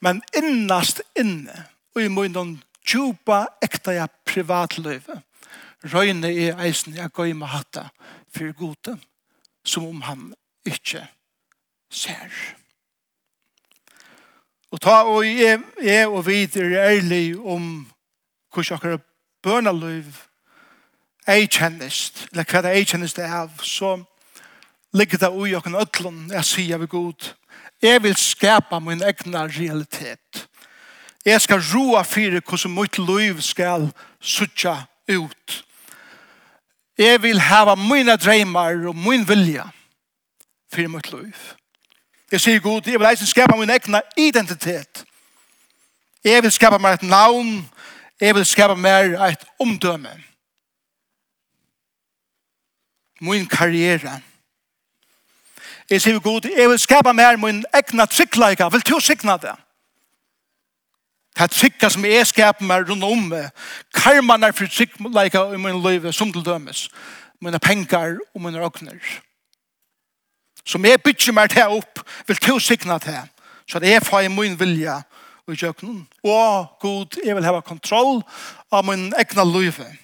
Men 0.00 0.22
innast 0.36 1.02
inne, 1.18 1.66
og 1.94 2.02
i 2.02 2.08
munnen 2.08 2.62
djupa 2.86 3.46
ekta 3.62 3.92
ja 3.92 4.06
privatløyve, 4.26 5.20
røyne 5.92 6.32
i 6.32 6.50
eisen 6.50 6.96
jeg 6.96 7.12
går 7.12 7.30
i 7.30 7.36
med 7.36 7.52
hatta 7.52 7.88
for 8.34 8.52
gode, 8.56 8.96
som 9.64 9.86
om 9.86 10.02
han 10.02 10.32
ikke 10.66 11.06
ser. 11.92 12.32
Og 14.72 14.80
ta 14.80 15.02
og 15.04 15.26
jeg, 15.26 15.60
jeg 15.84 16.08
og 16.08 16.26
videre 16.26 16.80
er 16.80 16.96
ærlig 16.96 17.36
om 17.38 17.86
hvordan 18.52 18.76
akkurat 18.76 19.08
bønaløyve 19.42 20.31
jeg 21.26 21.50
kjennest, 21.50 22.26
eller 22.32 22.44
hva 22.44 22.68
jeg 22.68 22.88
kjennest 22.88 23.16
det 23.16 23.28
av, 23.30 23.50
så 23.62 23.96
ligger 24.92 25.18
det 25.18 25.30
ui 25.30 25.54
okken 25.54 25.78
ødlun, 25.78 26.30
jeg 26.32 26.44
sier 26.44 26.78
vi 26.78 26.86
god, 26.86 27.32
jeg 27.82 28.02
vil 28.02 28.16
skapa 28.16 28.78
min 28.78 29.02
egna 29.02 29.46
realitet. 29.46 30.48
Jeg 31.24 31.40
skal 31.40 31.62
roa 31.74 32.02
fyrir 32.02 32.40
hvordan 32.40 32.74
mitt 32.74 32.98
liv 32.98 33.40
skal 33.40 33.92
sutja 34.20 34.74
ut. 35.08 35.64
Jeg 36.98 37.22
vil 37.22 37.40
hava 37.40 37.74
mina 37.74 38.16
dreymar 38.16 38.86
og 38.88 38.96
min 38.96 39.28
vilja 39.28 39.64
fyrir 40.74 40.88
mitt 40.88 41.12
liv. 41.12 41.36
Jeg 42.32 42.40
sier 42.40 42.60
god, 42.60 42.82
jeg 42.86 43.00
vil 43.00 43.06
eisen 43.10 43.26
skapa 43.26 43.56
min 43.56 43.70
egna 43.70 44.00
identitet. 44.16 45.04
Jeg 46.24 46.42
vil 46.42 46.52
skapa 46.52 46.78
meg 46.78 46.94
et 46.94 47.02
navn, 47.02 47.68
jeg 48.20 48.34
vil 48.34 48.46
skapa 48.46 48.74
meg 48.74 49.14
et 49.14 49.44
omdømme 49.60 50.31
min 53.22 53.46
karriere. 53.46 54.20
Jeg 55.90 56.02
sier 56.02 56.18
god, 56.18 56.48
jeg 56.58 56.68
vil 56.68 56.78
skapa 56.78 57.12
mer 57.12 57.36
min 57.36 57.64
egna 57.74 58.06
tryggleika. 58.06 58.68
Vil 58.68 58.80
du 58.80 59.00
sikna 59.00 59.36
det? 59.36 59.54
Det 61.34 61.42
er 61.42 61.46
trygga 61.46 61.88
som 61.88 62.04
jeg 62.04 62.26
skapa 62.26 62.64
meg 62.64 62.88
rundt 62.88 63.04
om 63.04 63.28
meg. 63.30 63.50
Karman 63.94 64.42
er 64.42 64.52
for 64.52 64.66
tryggleika 64.66 65.46
i 65.54 65.60
min 65.60 65.82
liv 65.82 66.12
som 66.12 66.32
til 66.32 66.44
dømes. 66.44 66.88
Mine 67.40 67.58
pengar 67.58 68.18
og 68.34 68.42
mine 68.42 68.64
åkner. 68.64 68.98
Som 70.64 70.84
jeg 70.84 71.02
bytter 71.02 71.32
meg 71.32 71.50
til 71.50 71.78
opp, 71.78 72.02
vil 72.26 72.38
du 72.46 72.58
sikna 72.58 72.98
det? 72.98 73.18
Så 73.70 73.78
det 73.78 73.94
er 73.94 74.04
fra 74.04 74.28
min 74.28 74.58
vilja 74.60 75.02
og 75.46 75.54
i 75.54 75.56
kjøkkenen. 75.56 76.06
Og 76.24 76.66
god, 76.80 77.18
jeg 77.24 77.36
vil 77.36 77.44
hava 77.44 77.60
kontroll 77.60 78.22
av 78.72 78.86
min 78.86 79.12
egna 79.18 79.44
livet 79.44 80.01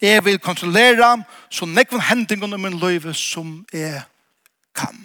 Jeg 0.00 0.24
vil 0.24 0.38
kontrollere 0.38 1.24
så 1.50 1.66
nekvann 1.66 2.00
hendingen 2.00 2.52
om 2.52 2.60
min 2.60 2.78
liv 2.78 3.12
som 3.14 3.66
jeg 3.72 4.02
kan. 4.74 4.98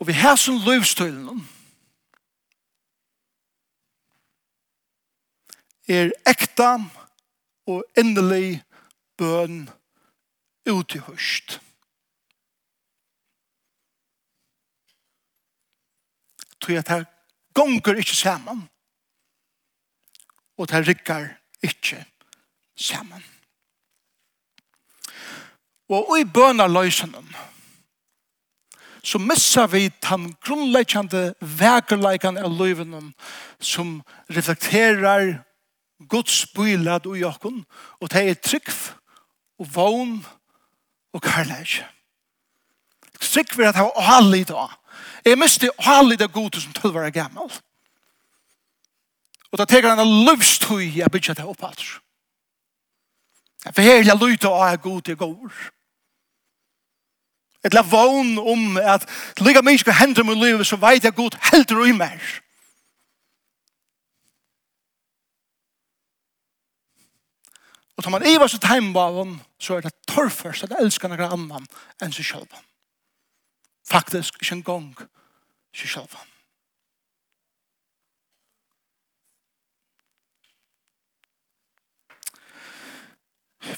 Og 0.00 0.06
vi 0.06 0.12
har 0.12 0.36
som 0.36 0.56
livstøylen 0.64 1.44
er 5.88 6.10
ekta 6.26 6.78
og 7.66 7.84
endelig 7.98 8.62
bøn 9.18 9.66
ut 10.66 10.94
i 10.94 10.98
høst. 10.98 11.60
Tror 16.60 16.72
jeg 16.72 16.78
at 16.78 16.88
her 16.88 17.04
gonger 17.54 18.00
ikke 18.00 18.16
sammen 18.16 18.66
og 20.56 20.68
det 20.68 20.76
her 20.76 20.88
rikker 20.88 21.28
ikke 21.62 22.04
sammen. 22.76 23.24
Og 25.88 26.18
i 26.20 26.24
bønarløysenen 26.24 27.36
så 29.06 29.18
missa 29.22 29.66
vi 29.70 29.86
den 30.02 30.32
grunnleggjande 30.42 31.36
vekerleikene 31.38 32.42
av 32.42 32.54
løyvenen 32.58 33.12
som 33.62 34.00
reflekterer 34.34 35.36
Guds 36.10 36.40
bylad 36.56 37.06
og 37.06 37.20
jokken, 37.20 37.60
og 38.00 38.10
det 38.10 38.22
er 38.22 38.40
trygg 38.42 38.72
og 39.62 39.68
vogn 39.76 40.16
og 41.14 41.22
karlæg. 41.22 41.78
Trygg 43.20 43.54
vil 43.56 43.70
at 43.70 43.78
jeg 43.78 43.86
har 43.94 44.16
alle 44.18 44.40
i 44.40 44.48
dag. 44.48 44.74
Jeg 45.24 45.38
miste 45.38 45.70
alle 45.78 46.14
i 46.14 46.26
gode 46.32 46.60
som 46.60 46.72
tølvare 46.72 47.10
gammal. 47.10 47.52
Og 49.52 49.58
da 49.58 49.64
teker 49.64 49.94
han 49.94 50.02
en 50.02 50.26
løvstøy 50.26 50.98
jeg 50.98 51.10
bytja 51.10 51.38
det 51.38 51.46
opp 51.46 51.62
alt. 51.64 51.86
For 53.64 53.82
her 53.82 54.00
er 54.00 54.04
jeg 54.04 54.20
lytte 54.20 54.48
og 54.48 54.62
er 54.66 54.76
god 54.76 55.02
til 55.02 55.16
gård. 55.16 55.54
Et 57.64 57.74
la 57.74 57.82
vogn 57.82 58.38
om 58.38 58.76
at 58.78 59.06
lykka 59.40 59.76
skal 59.76 59.98
hendre 59.98 60.24
med 60.24 60.38
livet, 60.38 60.66
så 60.66 60.76
veit 60.76 61.04
jeg 61.04 61.14
god 61.14 61.34
helder 61.50 61.80
og 61.80 61.88
i 61.88 61.92
mer. 61.92 62.42
Og 67.96 68.04
tar 68.04 68.12
man 68.12 68.26
iva 68.28 68.48
så 68.48 68.58
teimbaven, 68.60 69.40
så 69.58 69.76
er 69.76 69.86
det 69.86 69.94
torrførst 70.08 70.68
at 70.68 70.76
elskar 70.80 71.08
noen 71.08 71.26
annan 71.26 71.68
enn 72.02 72.12
seg 72.12 72.28
sjølvan. 72.28 72.64
Faktisk, 73.88 74.36
ikke 74.42 74.58
en 74.58 74.66
gong 74.66 74.90
seg 75.72 75.88
sjølvan. 75.96 76.35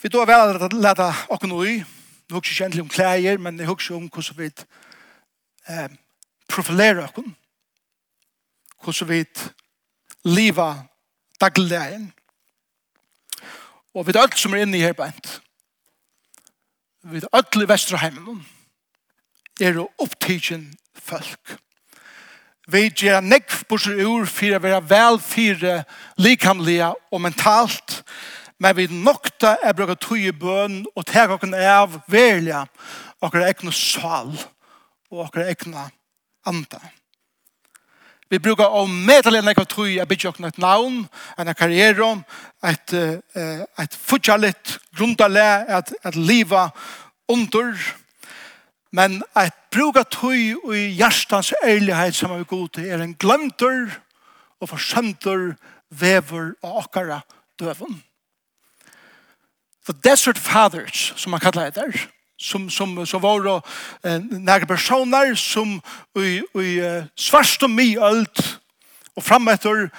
Vi 0.03 0.09
då 0.09 0.25
väl 0.25 0.63
att 0.63 0.73
lätta 0.73 1.17
och 1.29 1.45
nu. 1.49 1.85
Nu 2.27 2.35
hugger 2.35 2.51
jag 2.51 2.61
egentligen 2.61 2.85
om 2.85 2.89
kläder, 2.89 3.39
men 3.39 3.59
jag 3.59 3.67
hugger 3.67 3.95
om 3.95 4.11
hur 4.15 4.35
vi 4.35 4.51
eh, 5.67 5.89
profilerar 6.47 7.05
oss. 7.05 7.25
Hur 8.85 9.05
vi 9.05 9.27
leva 10.25 10.89
dagligdagen. 11.41 12.13
Og 13.95 14.07
vi 14.07 14.13
er 14.15 14.21
alt 14.21 14.39
som 14.39 14.55
er 14.55 14.63
inne 14.63 14.79
i 14.79 14.85
her 14.85 14.93
bænt. 14.93 15.41
Vi 17.03 17.23
er 17.23 17.31
alt 17.33 17.57
i 17.57 17.69
Vesterheimen. 17.69 18.47
Er 19.61 19.75
jo 19.75 19.89
opptidgen 19.99 20.75
folk. 20.95 21.57
Vi 22.69 22.91
gjør 22.91 23.21
nekv 23.25 23.63
bursur 23.69 23.97
ur 23.97 24.27
for 24.29 24.55
å 24.55 24.61
være 24.61 24.83
vel 24.91 25.17
likamlige 26.21 26.93
og 27.11 27.23
mentalt 27.25 28.03
men 28.59 28.77
vi 28.77 28.89
nokta 28.91 29.57
er 29.63 29.77
bruka 29.77 29.95
tøy 29.95 30.29
i 30.29 30.35
bøn 30.35 30.81
og 30.95 31.07
teg 31.07 31.31
okken 31.31 31.55
av 31.55 32.01
velja 32.11 32.65
okker 33.23 33.47
ekna 33.47 33.75
sal 33.75 34.33
og 35.11 35.27
okker 35.29 35.49
ekna 35.51 35.89
anda. 36.47 36.81
Vi 38.29 38.41
brukar 38.45 38.75
av 38.77 38.91
medelig 38.91 39.41
nekva 39.45 39.65
tøy 39.65 39.97
er 39.97 40.09
bytja 40.09 40.33
okken 40.33 40.51
et 40.51 40.59
navn, 40.61 41.05
en 41.39 41.53
karriere, 41.57 42.11
et, 42.67 42.93
et 42.93 43.95
futjalit 43.97 44.75
grundale, 44.97 45.47
et, 45.65 45.95
et 46.05 46.19
liva 46.19 46.67
under, 47.33 47.73
men 48.93 49.23
et 49.37 49.57
bruka 49.73 50.05
tøy 50.05 50.59
i 50.75 50.85
hjertans 50.99 51.55
ærlighet 51.63 52.17
som 52.17 52.35
er 52.37 52.45
god 52.49 52.83
er 52.83 53.01
en 53.05 53.17
glemtur 53.17 53.97
og 54.61 54.73
forsøntur 54.75 55.55
vever 55.89 56.53
og 56.63 56.85
okkara 56.85 57.23
døvund. 57.61 58.03
The 59.89 59.95
Desert 60.03 60.39
Fathers, 60.39 61.13
som 61.17 61.31
man 61.31 61.41
kallar 61.41 61.65
det 61.65 61.81
där, 61.81 62.09
som, 62.37 62.71
som, 62.71 63.07
så 63.07 63.19
var 63.19 63.41
då, 63.41 63.63
eh, 64.03 64.19
några 64.21 64.67
personer 64.67 65.35
som 65.35 65.81
i, 66.19 66.43
i 66.63 66.79
eh, 66.79 67.05
svarst 67.15 67.63
och 67.63 67.71
allt 68.01 68.59
och 69.15 69.25
framätter 69.25 69.91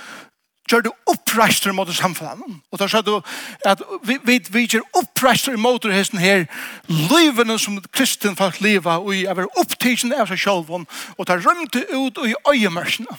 gör 0.71 0.81
det 0.81 0.91
upprester 1.05 1.71
mot 1.71 1.95
samfunnet. 1.95 2.39
och 2.69 2.77
då 2.77 2.87
sa 2.87 3.01
du 3.01 3.21
att 3.65 3.81
vi, 4.03 4.19
vi, 4.23 4.39
vi 4.49 4.65
gör 4.65 4.83
upprester 4.93 5.57
mot 5.57 5.85
hesten 5.85 6.19
här 6.19 6.47
livene 6.85 7.59
som 7.59 7.81
kristen 7.81 8.35
folk 8.35 8.61
leva 8.61 8.97
och 8.97 9.15
i 9.15 9.25
var 9.25 9.59
opptidsen 9.59 10.13
av 10.13 10.25
sig 10.25 10.37
selv 10.37 10.85
och 11.17 11.27
ta 11.27 11.37
runt 11.37 11.75
ut 11.75 12.17
och 12.17 12.27
i 12.27 12.35
øyemørsene. 12.49 13.17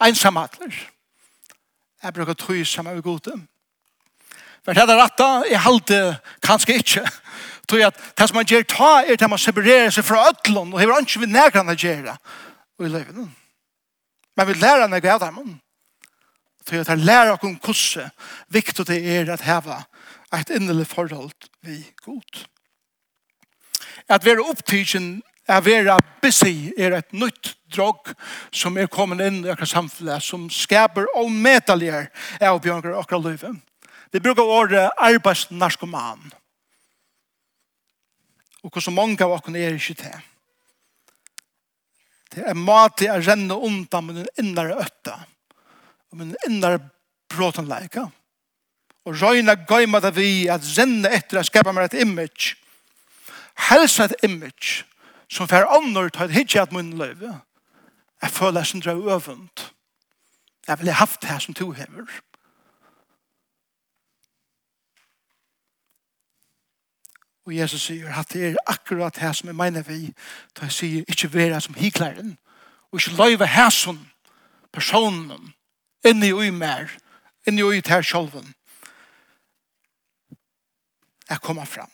Ensamhetler. 0.00 0.90
Jeg 2.02 2.14
bruker 2.14 2.32
tog 2.32 2.66
sammen 2.66 2.94
med 2.94 3.02
godet. 3.02 3.40
Men 4.66 4.74
det 4.74 4.82
er 4.82 4.98
rette, 4.98 5.28
jeg 5.50 5.62
halte 5.62 6.00
kanskje 6.42 6.78
ikke. 6.80 7.04
Tror 7.66 7.80
jeg 7.80 7.92
at 7.92 8.00
det 8.18 8.28
som 8.28 8.38
man 8.38 8.48
gjør 8.48 8.66
ta, 8.70 8.90
er 9.02 9.18
det 9.18 9.28
man 9.30 9.42
separerer 9.42 9.92
seg 9.94 10.06
fra 10.06 10.24
ødlån, 10.30 10.72
og 10.74 10.80
hever 10.80 11.02
ikke 11.02 11.22
vi 11.22 11.30
nærkene 11.30 11.76
gjøre. 11.78 12.16
Og 12.78 12.86
i 12.86 12.90
løyven. 12.90 13.30
Men 14.36 14.48
vi 14.48 14.58
lærer 14.58 14.86
henne 14.86 15.00
gav 15.00 15.22
dem. 15.22 15.38
Tror 16.66 16.76
jeg 16.76 16.84
at 16.86 16.92
jeg 16.94 17.06
lærer 17.06 17.38
henne 17.42 17.58
hvordan 17.62 18.10
viktig 18.48 18.86
det 18.86 19.00
er 19.16 19.32
at 19.32 19.46
heva 19.46 19.84
et 20.36 20.50
innelig 20.50 20.86
forhold 20.86 21.30
vi 21.62 21.78
god. 22.04 22.46
At 24.08 24.24
vi 24.24 24.30
er 24.30 24.42
opptidsen 24.42 25.22
er 25.48 25.62
vera 25.62 25.98
busy 26.22 26.72
er 26.78 26.96
et 26.98 27.12
nytt 27.14 27.54
drog 27.74 28.10
som 28.54 28.76
er 28.78 28.90
kommet 28.90 29.22
inn 29.22 29.44
i 29.44 29.50
akkurat 29.52 29.70
samfunnet 29.70 30.24
som 30.24 30.48
skaper 30.50 31.06
og 31.14 31.30
medaljer 31.30 32.08
av 32.42 32.60
bjørnker 32.62 32.94
og 32.94 33.04
akkurat 33.04 33.28
løyve. 33.30 33.54
Det 34.16 34.22
brukar 34.22 34.42
året 34.42 34.90
arbeidsnarkoman. 34.96 36.32
Og 38.64 38.70
hvordan 38.72 38.94
mange 38.96 39.24
av 39.24 39.34
dere 39.44 39.60
er 39.60 39.76
ikke 39.76 39.96
det. 40.00 40.12
Det 42.32 42.46
er 42.48 42.56
mat 42.56 42.96
til 42.96 43.12
å 43.12 43.18
renne 43.20 43.58
undan 43.68 44.06
med 44.06 44.22
den 44.22 44.30
innere 44.40 44.78
øtta. 44.80 45.18
Og 46.08 46.16
med 46.16 46.32
den 46.32 46.48
innere 46.48 46.80
bråtenleika. 47.28 48.06
Og 49.04 49.20
røyna 49.20 49.58
gøyma 49.68 50.00
det 50.00 50.14
vi 50.16 50.48
at 50.48 50.64
renne 50.78 51.12
etter 51.12 51.42
å 51.42 51.44
skapa 51.44 51.76
meg 51.76 51.90
et 51.90 52.00
image. 52.00 52.56
Helsa 53.68 54.08
et 54.08 54.24
image 54.24 54.86
som 55.28 55.44
fer 55.44 55.68
annor 55.76 56.08
ta 56.08 56.24
et 56.24 56.38
hitje 56.38 56.64
at 56.64 56.72
munnen 56.72 56.96
løyve. 56.96 57.36
Jeg 58.24 58.32
føler 58.32 58.64
jeg 58.64 58.72
som 58.72 58.80
drar 58.80 59.08
øvund. 59.18 59.68
Jeg 60.66 60.78
ha 60.88 61.00
haft 61.04 61.20
det 61.20 61.30
her 61.30 61.38
som 61.38 61.54
to 61.54 61.70
hever. 61.76 62.08
Og 67.46 67.54
Jesus 67.54 67.86
sier 67.86 68.10
at 68.10 68.32
det 68.34 68.48
er 68.48 68.56
akkurat 68.66 69.18
her 69.22 69.32
som 69.32 69.48
jeg 69.48 69.56
mener 69.56 69.82
vi, 69.86 70.10
da 70.56 70.66
jeg 70.66 70.72
sier 70.74 71.04
ikke 71.08 71.30
være 71.34 71.60
som 71.60 71.74
hikleren, 71.78 72.34
og 72.90 72.98
ikke 73.00 73.16
løyve 73.16 73.46
her 73.46 73.70
som 73.70 74.00
personen, 74.72 75.52
inni 76.04 76.32
ui 76.34 76.50
mer, 76.50 76.90
inni 77.46 77.62
ui 77.62 77.80
ter 77.80 78.02
sjolven, 78.02 78.54
er 81.30 81.38
kommet 81.38 81.68
fram. 81.68 81.90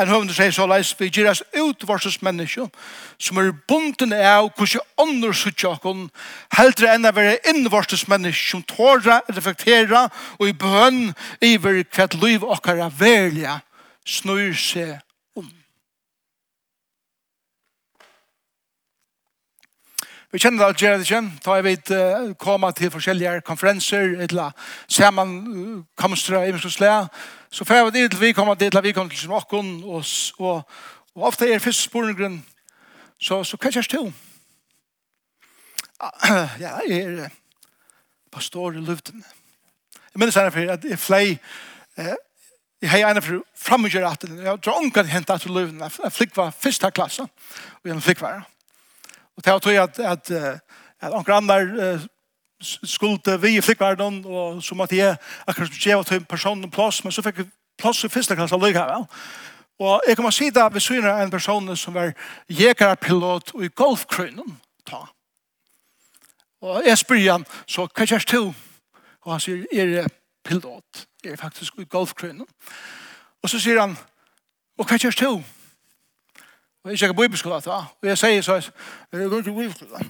En 0.00 0.10
høvende 0.10 0.34
sier 0.36 0.52
så 0.52 0.66
leis, 0.68 0.90
vi 0.98 1.08
gir 1.08 1.28
oss 1.30 1.40
ut 1.54 1.62
utvarsens 1.70 2.18
menneske, 2.22 2.66
som 3.22 3.38
er 3.40 3.54
bunden 3.70 4.12
av 4.12 4.50
hvordan 4.58 4.82
ånder 5.00 5.32
suttje 5.32 5.70
okken, 5.70 6.10
heldre 6.52 6.90
enn 6.92 7.08
å 7.08 7.14
være 7.16 7.38
inn 7.46 7.62
innvarses 7.62 8.04
menneske, 8.10 8.50
som 8.50 8.66
tåra, 8.66 9.22
reflektera 9.30 10.08
og 10.36 10.50
i 10.50 10.52
bønn 10.52 11.14
iver 11.40 11.80
hvert 11.86 12.18
liv 12.20 12.44
okkara 12.44 12.90
verlige, 12.92 13.56
snur 14.06 14.54
seg 14.54 14.96
om. 15.36 15.48
Vi 20.32 20.40
kjenner 20.42 20.66
alt 20.66 20.82
gjerne 20.82 21.06
ikke, 21.06 21.22
da 21.44 21.56
jeg 21.58 21.64
vet 21.66 21.92
uh, 21.94 22.34
komme 22.38 22.70
til 22.76 22.90
forskjellige 22.90 23.40
konferenser, 23.46 24.16
eller 24.26 24.52
sammenkomster 24.88 26.42
i 26.42 26.52
Møsland, 26.52 27.08
så 27.50 27.64
får 27.64 27.74
jeg 27.74 27.94
det 27.94 28.10
til 28.10 28.20
vi 28.20 28.32
kommer 28.32 28.54
til, 28.54 28.82
vi 28.82 28.92
kommer 28.92 29.10
til 29.10 29.20
som 29.20 29.38
åkken, 29.38 29.80
og, 29.84 30.04
og, 30.38 30.62
og 31.14 31.26
ofte 31.30 31.50
er 31.52 31.58
første 31.58 31.82
spørningen, 31.82 32.44
så, 33.20 33.44
så 33.44 33.56
hva 33.56 33.72
jeg 33.74 33.84
ikke 33.84 33.96
til. 33.96 34.14
Ja, 36.60 36.78
jeg 36.88 36.98
er 37.00 37.28
pastor 38.32 38.72
i 38.72 38.80
luften. 38.84 39.24
Jeg 39.94 40.20
minnes 40.20 40.34
henne 40.36 40.52
for 40.52 40.72
at 40.72 40.84
jeg 40.84 40.98
flei, 40.98 41.38
eh, 41.98 42.14
Jeg 42.82 42.90
har 42.90 43.10
en 43.10 43.22
for 43.22 43.44
fremmedgjør 43.56 44.08
at 44.08 44.24
jeg 44.28 44.58
tror 44.62 44.82
ångan 44.82 45.08
hentet 45.08 45.40
til 45.40 45.54
løven 45.56 45.80
jeg 45.80 46.12
flikk 46.12 46.36
var 46.36 46.52
første 46.52 46.90
klasse 46.90 47.22
og 47.22 47.88
jeg 47.88 48.02
flikk 48.02 48.20
var 48.20 48.44
og 49.36 49.44
det 49.44 49.62
tror 49.62 49.72
jeg 49.72 49.82
at 49.82 49.98
at, 49.98 50.30
at 51.00 51.12
ångan 51.12 51.50
andre 51.50 52.00
skulle 52.60 53.38
vi 53.40 53.56
i 53.56 53.60
flikkverden 53.60 54.24
og 54.26 54.62
så 54.62 54.74
måtte 54.74 54.96
jeg 54.96 55.16
akkurat 55.46 55.68
skulle 55.68 55.82
gjøre 55.82 56.04
til 56.04 56.16
en 56.16 56.24
person 56.24 56.64
en 56.64 56.70
plass 56.70 57.04
men 57.04 57.12
så 57.12 57.22
fikk 57.22 57.38
jeg 57.38 57.50
plass 57.78 58.04
i 58.04 58.08
første 58.08 58.36
klasse 58.36 58.56
løg 58.56 58.76
her 58.76 59.06
og 59.78 60.02
jeg 60.08 60.16
kan 60.16 60.32
si 60.32 60.50
det 60.50 60.74
vi 60.74 60.80
syner 60.80 61.22
en 61.22 61.30
person 61.30 61.76
som 61.76 61.94
var 61.94 62.12
jegerpilot 62.48 63.54
og 63.54 63.64
i 63.64 63.68
golfkrønnen 63.68 64.56
ta. 64.86 65.02
Og 66.64 66.86
jeg 66.86 66.98
spør 66.98 67.32
han 67.32 67.44
så 67.68 67.84
hva 67.86 68.06
gjør 68.08 68.24
du? 68.32 68.54
Og 69.26 69.32
han 69.34 69.42
sier 69.42 69.66
er 69.72 70.08
pilot? 70.44 70.85
Det 71.26 71.32
er 71.32 71.36
faktisk 71.36 71.72
i 71.78 71.84
golfkrønnen. 71.84 72.46
Og 73.42 73.50
så 73.50 73.58
sier 73.58 73.80
han, 73.80 73.96
og 74.78 74.86
hva 74.86 74.94
kjørs 74.94 75.16
to? 75.18 75.30
Og 76.84 76.90
jeg 76.92 77.00
kjøkker 77.00 77.16
bibelskola 77.18 77.56
da. 77.64 77.78
Og 77.98 78.06
jeg 78.06 78.18
sier 78.18 78.42
så, 78.46 78.60
jeg 79.12 79.30
går 79.30 79.40
til 79.42 79.56
bibelskola. 79.56 80.04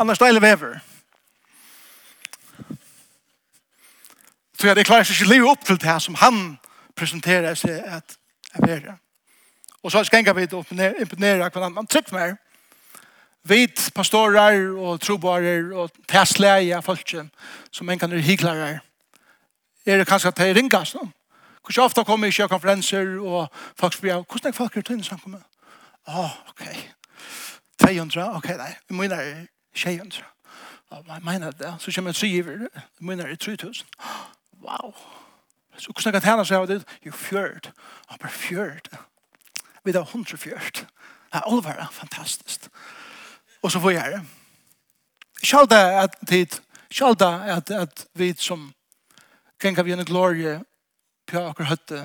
Annars 0.00 0.20
deilig 0.20 0.42
vever. 0.42 0.74
Så 4.60 4.68
jeg 4.68 4.84
klarer 4.84 5.08
seg 5.08 5.16
ikke 5.16 5.30
livet 5.32 5.48
opp 5.48 5.64
til 5.64 5.80
det 5.80 5.94
som 6.04 6.18
han 6.20 6.58
presenterer 6.96 7.56
seg 7.56 7.78
at 7.88 8.18
jeg 8.52 8.66
verer. 8.66 8.98
Og 9.80 9.94
så 9.94 10.02
skal 10.04 10.20
jeg 10.20 10.36
vi 10.36 10.44
å 10.52 10.60
imponere 11.00 11.48
hva 11.48 11.64
annen. 11.64 11.88
trykker 11.88 12.12
mer. 12.12 12.36
Vit 13.48 13.88
pastorer 13.94 14.68
og 14.76 15.00
trobarer 15.00 15.72
og 15.72 15.96
tæsleie 16.04 16.76
av 16.76 16.84
folken 16.84 17.32
som 17.72 17.88
en 17.88 18.04
kan 18.04 18.12
er 18.12 18.20
hyklare 18.20 18.82
er 19.92 19.98
det 19.98 20.06
kanskje 20.06 20.28
at 20.28 20.36
det 20.36 20.50
er 20.50 20.54
ringast. 20.54 20.94
No? 20.94 21.08
Hvordan 21.62 21.84
ofte 21.84 22.04
kommer 22.04 22.26
jeg 22.26 22.44
i 22.44 22.48
konferenser, 22.48 23.18
og 23.20 23.48
folk 23.76 23.94
spør, 23.94 24.22
hvordan 24.22 24.48
er 24.48 24.52
folk 24.52 24.76
er 24.76 24.82
tøyne 24.82 25.04
samkommet? 25.04 25.42
Åh, 26.08 26.18
oh, 26.18 26.30
ok. 26.48 26.64
200, 27.80 28.36
ok, 28.36 28.48
nei. 28.48 28.74
Jeg 28.88 28.96
mener 28.96 29.46
200. 29.76 30.24
Jeg 30.90 31.22
mener 31.24 31.50
det. 31.50 31.74
Så 31.78 31.92
kommer 31.94 32.08
jeg 32.08 32.14
til 32.14 32.28
syver. 32.28 32.68
Jeg 32.74 32.82
mener 33.00 33.36
3000. 33.36 33.88
Wow. 34.62 34.94
Så 35.76 35.92
hvordan 35.92 36.12
kan 36.12 36.22
tjene 36.22 36.44
seg 36.44 36.56
av 36.56 36.66
det? 36.68 36.78
Jo, 37.06 37.12
fjørt. 37.12 37.70
Ja, 38.10 38.16
bare 38.16 38.32
fjørt. 38.32 38.88
Vi 39.84 39.92
har 39.92 40.02
hundre 40.02 40.36
fjørt. 40.36 40.86
Ja, 41.34 41.40
Oliver, 41.46 41.88
fantastisk. 41.92 42.68
Og 43.62 43.70
så 43.70 43.80
får 43.80 43.90
jeg 43.90 44.12
det. 44.12 44.22
Kjalda 45.42 46.02
at 46.02 46.16
tid, 46.28 46.58
kjalda 46.90 47.28
at, 47.56 47.70
at 47.70 48.06
vi 48.14 48.34
som 48.38 48.72
Gengar 49.58 49.82
vi 49.82 49.92
en 49.92 50.04
glorie 50.04 50.60
på 51.26 51.40
akkur 51.50 51.66
høtte 51.68 52.04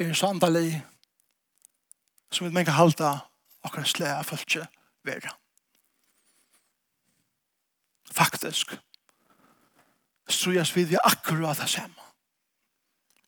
er 0.00 0.12
sandali 0.14 0.80
som 2.30 2.46
vi 2.46 2.52
menga 2.54 2.72
halda 2.72 3.10
akkur 3.66 3.84
slea 3.84 4.22
fölkje 4.24 4.62
vera. 5.04 5.34
Faktisk 8.14 8.78
strujas 10.30 10.76
vi 10.76 10.84
vi 10.84 10.96
akkurat 11.04 11.58
det 11.58 11.68
samme 11.68 12.08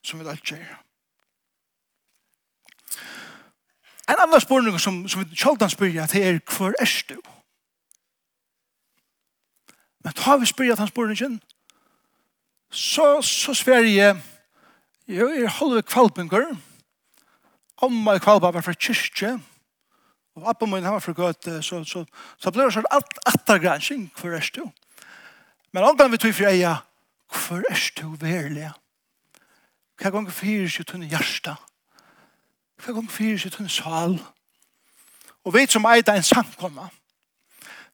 som 0.02 0.20
vi 0.20 0.28
alt 0.28 0.50
gjør. 0.50 0.78
En 4.08 4.18
annan 4.18 4.40
spurning 4.40 4.78
som, 4.80 5.08
som 5.08 5.22
vi 5.22 5.36
kjaldan 5.36 5.70
spyrir 5.70 6.02
er 6.02 6.40
hver 6.46 6.74
er 6.78 7.02
du? 7.08 7.20
Men 10.02 10.12
tar 10.18 10.40
vi 10.40 10.48
spyrja 10.50 10.76
hans 10.78 10.94
borningen, 10.94 11.40
så, 12.72 13.20
så 13.22 13.54
sver 13.54 13.84
jeg, 13.86 14.18
jeg 15.08 15.42
er 15.42 15.56
halve 15.58 15.82
kvalpengur, 15.82 16.54
amma 17.82 18.16
i 18.16 18.22
kvalpa 18.22 18.50
var 18.54 18.64
fra 18.64 18.74
kyrkje, 18.74 19.36
og 20.34 20.48
appa 20.48 20.66
min 20.66 20.86
var 20.88 21.02
fra 21.04 21.12
gøte, 21.12 21.58
så, 21.62 21.82
så, 21.84 22.04
så 22.40 22.52
ble 22.52 22.64
det 22.64 22.76
sånn 22.78 22.88
alt 22.90 23.18
attergransking, 23.28 24.08
hvor 24.16 24.32
er 24.32 24.48
du? 24.56 24.64
Men 25.72 25.84
omgang 25.88 26.10
vi 26.12 26.20
tog 26.20 26.34
for 26.36 26.48
eia, 26.48 26.78
hvor 27.32 27.64
er 27.68 27.84
du 27.98 28.06
verlig? 28.20 28.70
Hva 30.00 30.10
gong 30.10 30.26
fyrir 30.32 30.70
sitt 30.72 30.90
hun 30.92 31.04
hjärsta? 31.06 31.54
Hva 32.82 32.96
gong 32.96 33.10
fyrir 33.12 33.38
sitt 33.38 33.60
hun 33.60 33.70
sal? 33.70 34.16
Og 35.44 35.54
vet 35.54 35.72
som 35.72 35.86
eida 35.86 36.16
en 36.16 36.26
samkomma, 36.26 36.88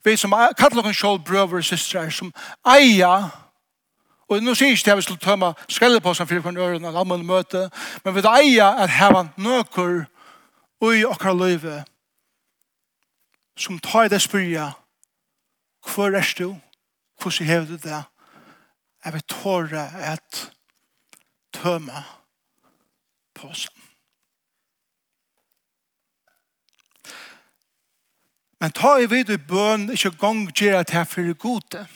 vi 0.04 0.16
som 0.16 0.34
kallar 0.58 0.86
oss 0.86 0.96
sjálf 0.96 1.24
brøver 1.24 1.58
og 1.58 1.64
systrar, 1.64 2.10
som 2.10 2.32
eia, 2.66 3.30
og 4.28 4.42
nå 4.44 4.54
sier 4.54 4.74
ikke 4.76 4.84
det 4.84 4.92
at 4.92 5.00
vi 5.00 5.06
skulle 5.06 5.24
tømme 5.24 5.52
skrellepåsen 5.68 6.28
for 6.28 6.40
hverandre 6.40 6.66
øren 6.66 6.84
og 6.84 6.98
allmenn 7.00 7.26
møte, 7.26 7.68
men 8.04 8.14
vi 8.14 8.24
eia 8.28 8.74
at 8.84 8.92
heva 8.92 9.26
nøkker 9.36 10.04
ui 10.84 11.04
okkar 11.04 11.34
løyve 11.34 11.82
som 13.58 13.78
tar 13.82 14.08
det 14.08 14.22
spyrja 14.22 14.70
hvor 15.94 16.14
er 16.14 16.34
du? 16.38 16.56
Hvordan 17.22 17.46
hever 17.46 17.66
du 17.66 17.72
det? 17.72 18.04
Jeg 19.04 19.12
vil 19.12 19.22
tåre 19.22 20.12
et 20.12 20.52
tømme 21.52 22.04
påsen. 23.34 23.77
Men 28.68 28.72
ta 28.76 28.98
i 29.00 29.06
vid 29.08 29.30
i 29.32 29.38
bøn, 29.40 29.86
ikke 29.94 30.10
gong 30.20 30.40
gjør 30.52 30.82
at 30.82 30.90
jeg 30.92 31.08
fyrir 31.08 31.36
gode. 31.40 31.86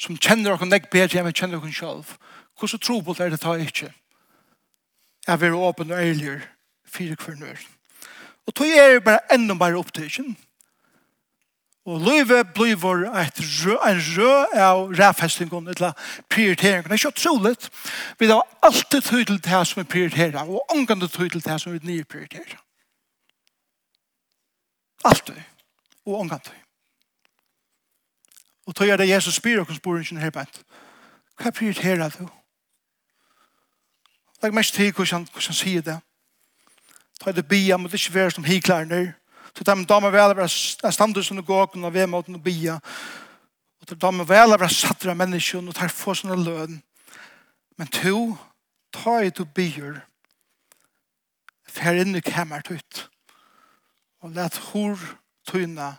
Som 0.00 0.16
kjenner 0.16 0.54
dere 0.54 0.68
nek 0.70 0.88
bedre 0.88 1.20
enn 1.20 1.28
jeg 1.28 1.36
kjenner 1.36 1.60
dere 1.60 1.76
selv. 1.76 2.14
Hvordan 2.56 2.80
tro 2.80 2.96
på 3.04 3.16
det 3.18 3.26
er 3.26 3.34
det 3.34 3.40
ta 3.42 3.52
ikke? 3.60 3.90
Jeg 5.28 5.42
vil 5.42 5.58
åpne 5.68 5.98
og 5.98 6.00
ærligere 6.00 6.48
fire 6.88 7.20
kvinner. 7.20 7.60
Og 8.48 8.56
tog 8.56 8.72
er 8.72 9.04
bare 9.04 9.36
enda 9.36 9.60
bare 9.60 9.76
opptøkken. 9.76 10.32
Og 11.84 12.00
løyve 12.00 12.42
blir 12.56 12.80
et 13.20 13.44
rø, 13.44 13.76
en 13.76 14.04
rø 14.16 14.34
av 14.56 14.96
rævfestingen 14.96 15.74
eller 15.76 15.92
prioriteringen. 16.32 16.88
Det 16.88 16.96
er 16.96 17.04
ikke 17.04 17.12
utrolig. 17.12 17.56
Vi 18.18 18.32
har 18.32 18.48
alltid 18.62 19.02
tydelig 19.02 19.42
til 19.42 19.52
det 19.52 19.66
som 19.66 19.82
vi 19.82 19.90
prioriterer, 19.92 20.40
og 20.48 20.70
omgående 20.72 21.08
tydelig 21.08 21.42
til 21.42 21.52
det 21.52 21.60
som 21.60 21.76
vi 21.76 21.84
nye 21.84 22.04
prioriterer. 22.04 22.62
Altid. 25.06 25.42
Og 26.06 26.20
omgantid. 26.20 26.54
Og 28.66 28.74
tog 28.74 28.88
er 28.88 28.96
det 28.96 29.08
Jesus 29.08 29.34
spyr 29.38 29.60
og 29.62 29.74
spyr 29.74 29.98
ikke 30.02 30.18
her 30.18 30.30
bænt. 30.30 30.62
Hva 31.38 31.50
prioriterer 31.50 32.10
du? 32.18 32.26
Det 34.40 34.48
er 34.48 34.56
mest 34.56 34.74
tid 34.74 34.92
hvordan 34.92 35.26
han 35.34 35.54
sier 35.54 35.82
det. 35.82 35.98
Ta 37.20 37.32
det 37.32 37.48
bia, 37.48 37.76
men 37.76 37.86
det 37.86 37.94
er 37.94 38.04
ikke 38.04 38.14
være 38.14 38.30
som 38.30 38.44
hiklærner. 38.44 39.12
Så 39.56 39.64
det 39.64 39.72
er 39.72 39.84
damer 39.88 40.12
vel 40.12 40.34
å 40.34 40.36
være 40.36 40.92
standard 40.92 41.24
som 41.24 41.36
du 41.36 41.42
går 41.42 41.70
og 41.72 41.94
ved 41.94 42.06
måten 42.06 42.36
å 42.36 42.42
bia. 42.42 42.74
Og 43.80 43.88
det 43.88 43.96
er 43.96 44.02
damer 44.02 44.28
vel 44.28 44.52
å 44.52 44.58
være 44.58 44.74
sattere 44.74 45.14
av 45.14 45.20
menneskene 45.20 45.72
og 45.72 45.78
tar 45.78 45.88
få 45.88 46.14
sånne 46.14 46.36
løn. 46.42 46.82
Men 47.78 47.88
to, 47.92 48.36
ta 48.92 49.20
i 49.24 49.30
du 49.30 49.44
bier. 49.44 50.02
Fær 51.68 51.96
inn 52.02 52.16
i 52.16 52.24
kammeret 52.24 52.70
ut 52.70 53.06
og 54.26 54.32
let 54.34 54.56
hår 54.72 54.98
tøyna, 55.46 55.92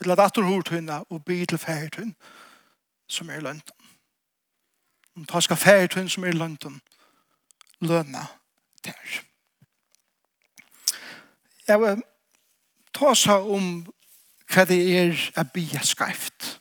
eller 0.00 0.14
let 0.14 0.22
atur 0.22 0.46
hor 0.46 0.62
tøyna 0.62 1.00
og 1.10 1.24
by 1.26 1.40
til 1.44 1.58
færtøyn 1.58 2.12
som 3.10 3.30
er 3.30 3.40
lønten. 3.42 3.88
Og 5.16 5.26
ta 5.28 5.40
skal 5.42 5.58
færtøyn 5.58 6.08
som 6.08 6.24
er 6.24 6.38
lønten 6.38 6.80
løna 7.82 8.26
der. 8.84 9.16
Jeg 11.66 11.80
vil 11.80 12.02
ta 12.94 13.14
seg 13.18 13.50
om 13.56 13.66
hva 14.54 14.66
det 14.70 14.78
er 14.94 15.24
å 15.40 15.46
bia 15.54 15.82
skreift. 15.82 16.60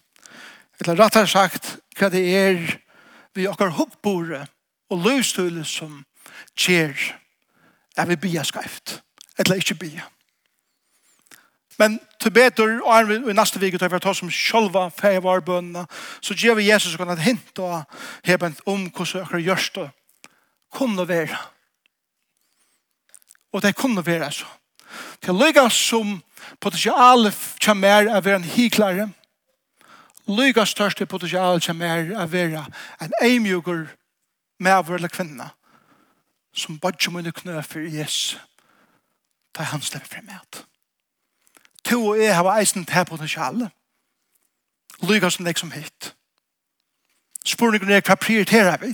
Eller 0.82 0.98
rett 0.98 1.20
og 1.22 1.30
sagt, 1.30 1.76
hva 2.00 2.10
det 2.10 2.24
er 2.26 2.64
vi 3.38 3.46
okkar 3.50 3.76
hukkbore 3.78 4.48
og 4.90 5.06
løvstøyle 5.06 5.66
som 5.66 6.02
kjer 6.58 6.98
er 7.98 8.10
vi 8.10 8.18
bia 8.18 8.42
skreift. 8.48 8.98
Eller 9.38 9.62
ikke 9.62 9.78
bia. 9.86 10.10
Men 11.78 12.00
til 12.22 12.32
bedre, 12.32 12.84
og 12.84 12.94
er 12.96 13.08
vi 13.10 13.16
i 13.32 13.36
neste 13.36 13.60
vik, 13.60 13.80
tar 13.80 13.90
vi 13.90 14.00
ta 14.02 14.14
som 14.14 14.30
sjølva 14.32 14.88
feivarbønene, 14.94 15.86
så 16.22 16.36
gjør 16.38 16.60
vi 16.60 16.70
Jesus 16.70 16.98
kan 16.98 17.10
et 17.14 17.24
hint 17.26 17.60
og 17.60 17.82
hebent 18.26 18.62
om 18.70 18.86
hvordan 18.90 19.26
dere 19.26 19.42
gjørs 19.42 19.70
det. 19.76 19.90
Kunne 20.74 21.08
være. 21.08 21.38
Og 23.54 23.62
det 23.62 23.76
kunne 23.76 24.06
være, 24.06 24.26
altså. 24.26 24.46
Til 25.22 25.34
lykke 25.34 25.70
som 25.70 26.22
potensialet 26.62 27.38
kommer 27.66 28.10
av 28.14 28.28
en 28.28 28.44
hiklare, 28.44 29.10
lykke 30.28 30.66
største 30.66 31.06
potensialet 31.06 31.66
kommer 31.66 32.14
av 32.18 32.36
en 32.36 33.18
eimjuger 33.22 33.88
med 34.60 34.72
av 34.74 34.88
våre 34.90 35.10
kvinner, 35.10 35.54
som 36.54 36.80
bare 36.80 37.12
må 37.12 37.22
knø 37.22 37.62
for 37.62 37.80
Jesus, 37.80 38.38
da 39.58 39.66
han 39.70 39.82
slipper 39.82 40.18
frem 40.18 40.30
med 40.30 40.64
to 41.86 42.06
og 42.08 42.20
jeg 42.20 42.36
har 42.36 42.60
eisen 42.60 42.86
til 42.86 43.06
potensialet. 43.06 43.70
Lyga 45.04 45.30
som 45.30 45.46
deg 45.46 45.60
som 45.60 45.72
hitt. 45.72 46.14
Spørningen 47.46 47.92
er 47.92 48.02
hva 48.02 48.16
prioriterer 48.16 48.78
vi? 48.82 48.94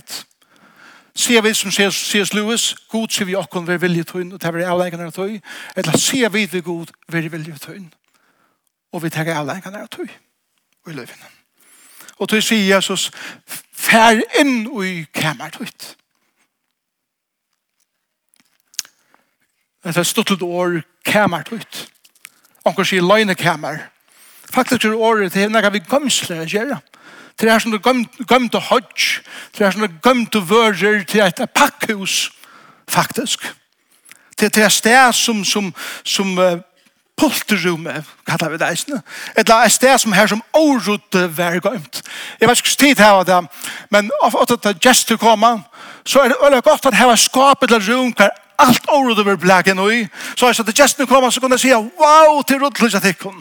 Ser 1.14 1.42
vi 1.42 1.54
som 1.54 1.70
C.S. 1.70 2.34
Lewis, 2.34 2.76
god 2.88 3.08
ser 3.08 3.24
vi 3.24 3.34
okken 3.34 3.66
vi 3.66 3.76
vilje 3.80 4.04
tøyn, 4.04 4.32
og 4.32 4.42
det 4.42 4.48
er 4.48 4.70
avleggende 4.70 5.06
av 5.06 5.12
tøy, 5.12 5.40
eller 5.76 5.98
ser 5.98 6.28
vi 6.28 6.46
ved 6.52 6.62
god 6.62 6.86
vi 7.08 7.28
vilje 7.28 7.58
tøyn, 7.58 7.90
og 8.92 9.02
vi 9.02 9.10
tar 9.10 9.28
avleggende 9.34 9.82
av 9.82 9.88
tøy, 9.90 10.06
og 10.84 10.92
i 10.92 10.96
løyvene. 10.96 11.30
Og 12.18 12.28
tøy 12.28 12.40
sier 12.40 12.74
Jesus, 12.74 13.10
fær 13.72 14.22
inn 14.40 14.66
i 14.82 15.04
kamer 15.14 15.50
tøyt. 15.54 15.94
Det 19.84 19.96
er 19.96 20.04
stått 20.04 20.34
et 20.36 20.42
år 20.42 20.82
kamer 21.04 21.42
tøyt 21.48 21.86
onkur 22.70 22.86
sier 22.88 23.04
løgnekammer. 23.04 23.82
Faktisk 24.50 24.84
er 24.84 24.94
året 24.94 25.32
til 25.32 25.46
henne 25.46 25.72
vi 25.72 25.82
gømsle 25.90 26.44
gjøre. 26.46 26.80
Til 27.38 27.48
det 27.48 27.54
er 27.54 27.58
som 27.58 27.72
du 27.72 27.78
gømte 28.28 28.58
hodj, 28.58 29.22
til 29.52 29.58
det 29.58 29.66
er 29.66 29.70
som 29.70 29.86
du 29.86 30.00
gømte 30.02 30.42
vører, 30.48 31.04
til 31.04 31.20
et 31.20 31.40
pakkhus, 31.54 32.32
faktisk. 32.88 33.54
Til 34.36 34.54
det 34.54 34.64
er 34.64 34.68
sted 34.68 35.12
som, 35.12 35.44
som, 35.44 35.74
som 36.04 36.38
uh, 36.38 36.58
polterrummet, 37.16 38.04
kallar 38.26 38.50
vi 38.50 38.58
det 38.60 38.68
eisne. 38.68 39.02
Et 39.38 39.48
la 39.48 39.64
et 39.64 39.72
sted 39.72 39.98
som 39.98 40.12
her 40.12 40.26
som 40.26 40.42
årut 40.52 41.16
var 41.36 41.58
gømt. 41.60 42.02
Jeg 42.40 42.48
vet 42.48 42.58
ikke 42.58 42.76
tid 42.78 42.98
her, 43.04 43.10
var 43.10 43.24
det, 43.24 43.40
men 43.90 44.10
ofte 44.20 44.68
at 44.68 44.80
gester 44.80 45.16
koma, 45.16 45.58
så 46.04 46.20
er 46.20 46.28
det 46.28 46.36
øyelig 46.44 46.62
godt 46.62 46.86
at 46.86 46.94
her 46.94 47.06
heva 47.06 47.16
skapet 47.16 47.68
til 47.68 47.94
rum 47.94 48.12
hver 48.16 48.30
alt 48.58 48.84
året 48.88 49.18
over 49.18 49.36
blæken 49.36 49.78
og 49.78 49.94
i. 49.94 50.06
Så 50.36 50.46
er 50.46 50.52
det 50.52 50.68
at 50.68 50.74
gesten 50.74 51.06
kom, 51.06 51.30
så 51.30 51.40
kunne 51.40 51.52
jeg 51.52 51.60
sige, 51.60 51.76
wow, 51.76 52.42
til 52.42 52.64
rådløs 52.64 52.94
at 52.94 53.04
ikke 53.04 53.32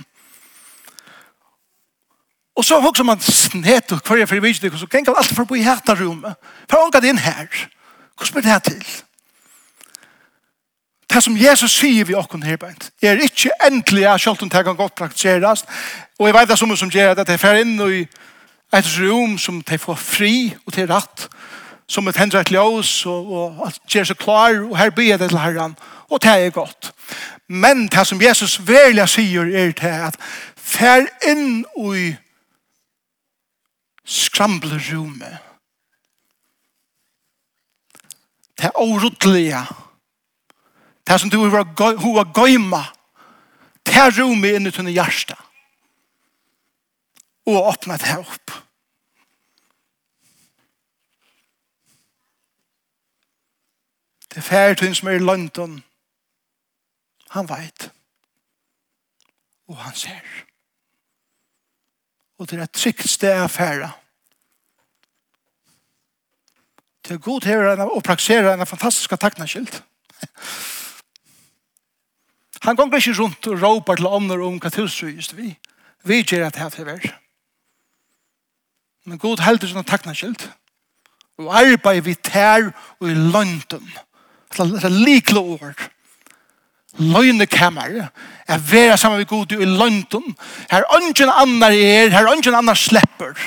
Og 2.56 2.65
så 2.65 2.80
hokser 2.80 3.04
man 3.04 3.19
snet 3.19 3.91
og 3.91 4.04
kvarje 4.04 4.28
for 4.28 4.39
vidtid, 4.39 4.78
så 4.78 4.88
kan 4.88 5.06
alt 5.17 5.32
for 5.36 5.45
å 5.45 5.48
bo 5.48 5.56
i 5.56 5.63
hætta 5.63 5.93
rummet. 5.95 6.36
For 6.67 6.82
ångat 6.84 7.06
inn 7.08 7.22
her. 7.24 7.48
hva 8.19 8.32
blir 8.34 8.43
det 8.43 8.52
her 8.52 8.60
til? 8.60 8.82
Det 11.10 11.24
som 11.24 11.38
Jesus 11.38 11.78
sier 11.80 12.06
vi 12.06 12.17
okken 12.19 12.43
her 12.43 12.60
beint, 12.60 12.91
er 13.02 13.22
ikke 13.24 13.54
endelig 13.65 14.04
at 14.06 14.22
selv 14.22 14.43
om 14.43 14.50
kan 14.65 14.76
godt 14.76 14.95
praktiseres, 14.95 15.63
og 16.19 16.28
jeg 16.28 16.36
vet 16.36 16.50
det 16.50 16.58
som 16.60 16.76
som 16.78 16.91
gjør 16.91 17.15
at 17.15 17.30
jeg 17.30 17.39
fer 17.39 17.62
inn 17.63 17.80
i 17.80 18.04
et 18.76 18.91
rom 19.00 19.38
som 19.38 19.62
de 19.62 19.78
får 19.78 19.95
fri 19.95 20.34
og 20.67 20.74
til 20.74 20.91
rett, 20.91 21.30
som 21.89 22.08
et 22.08 22.17
hendret 22.21 22.47
til 22.47 22.60
oss, 22.62 23.06
og, 23.10 23.32
og 23.34 23.65
alt 23.65 23.82
gjør 23.89 24.12
seg 24.12 24.19
klar, 24.21 24.60
og 24.62 24.78
her 24.78 24.93
blir 24.93 25.17
det 25.17 25.32
til 25.32 25.41
herren, 25.41 25.75
og 26.10 26.21
det 26.21 26.32
er 26.32 26.54
godt. 26.54 26.91
Men 27.47 27.88
det 27.89 28.06
som 28.08 28.21
Jesus 28.21 28.60
velja 28.67 29.08
sier 29.10 29.49
er 29.49 29.73
til 29.73 29.95
at 30.10 30.17
fær 30.56 31.08
inn 31.25 31.63
i 31.82 32.12
skramblerommet 34.06 35.45
Det 38.60 38.65
er 38.65 38.75
årutlige. 38.75 39.60
Det 41.08 41.13
er 41.13 41.17
som 41.17 41.30
du 41.30 41.39
har 41.47 42.34
gøyma. 42.34 42.82
Det 43.88 43.95
er 43.95 44.12
rommet 44.19 44.58
inni 44.58 44.71
tunne 44.71 44.91
hjärsta. 44.91 45.38
Og 47.47 47.69
åpna 47.71 47.97
det 47.97 48.17
opp. 48.19 48.52
Det 54.30 54.38
er 54.38 54.46
færtun 54.46 54.96
som 54.96 55.08
er 55.08 55.18
i 55.18 55.24
London. 55.24 55.84
Han 57.30 57.50
veit. 57.50 57.92
Og 59.68 59.78
han 59.78 59.96
ser. 59.96 60.46
Og 62.38 62.50
det 62.50 62.60
er 62.60 62.63
et 62.63 62.72
trygt 62.72 63.10
sted 63.10 63.42
å 63.42 63.50
færa. 63.52 63.92
Det 67.06 67.15
er 67.18 67.24
god 67.26 67.42
til 67.42 67.65
enn 67.72 67.82
å 67.82 68.02
praksere 68.06 68.54
en 68.54 68.70
fantastisk 68.70 69.15
takknaskilt. 69.18 69.82
Han 72.60 72.76
gonger 72.76 73.00
ikke 73.00 73.15
rundt 73.22 73.48
og 73.48 73.62
råper 73.62 73.96
til 73.96 74.08
ånder 74.08 74.42
om 74.44 74.58
hva 74.60 74.70
tusen 74.70 75.15
just 75.15 75.32
vi. 75.38 75.54
Vi 76.04 76.18
gjør 76.22 76.48
at 76.48 76.58
det 76.58 76.62
er 76.65 76.70
til 76.76 77.13
Men 79.06 79.18
god 79.18 79.39
heldig 79.39 79.70
sånn 79.72 79.88
takknaskilt. 79.88 80.50
Og 81.39 81.48
arbeid 81.56 82.04
vi 82.04 82.15
tær 82.15 82.68
og 83.00 83.08
i 83.08 83.15
London. 83.15 83.88
Og 83.88 84.09
er 84.58 84.90
likle 84.90 85.40
ord. 85.40 85.90
Løgnekammere. 86.98 88.10
Jeg 88.48 88.72
vera 88.72 88.98
sammen 88.98 89.18
med 89.18 89.26
god 89.26 89.52
i 89.52 89.66
London. 89.66 90.36
Her 90.72 90.84
ønsken 90.98 91.30
annar 91.30 91.72
er, 91.72 92.10
her 92.10 92.32
ønsken 92.32 92.56
annar 92.56 92.74
slipper. 92.74 93.38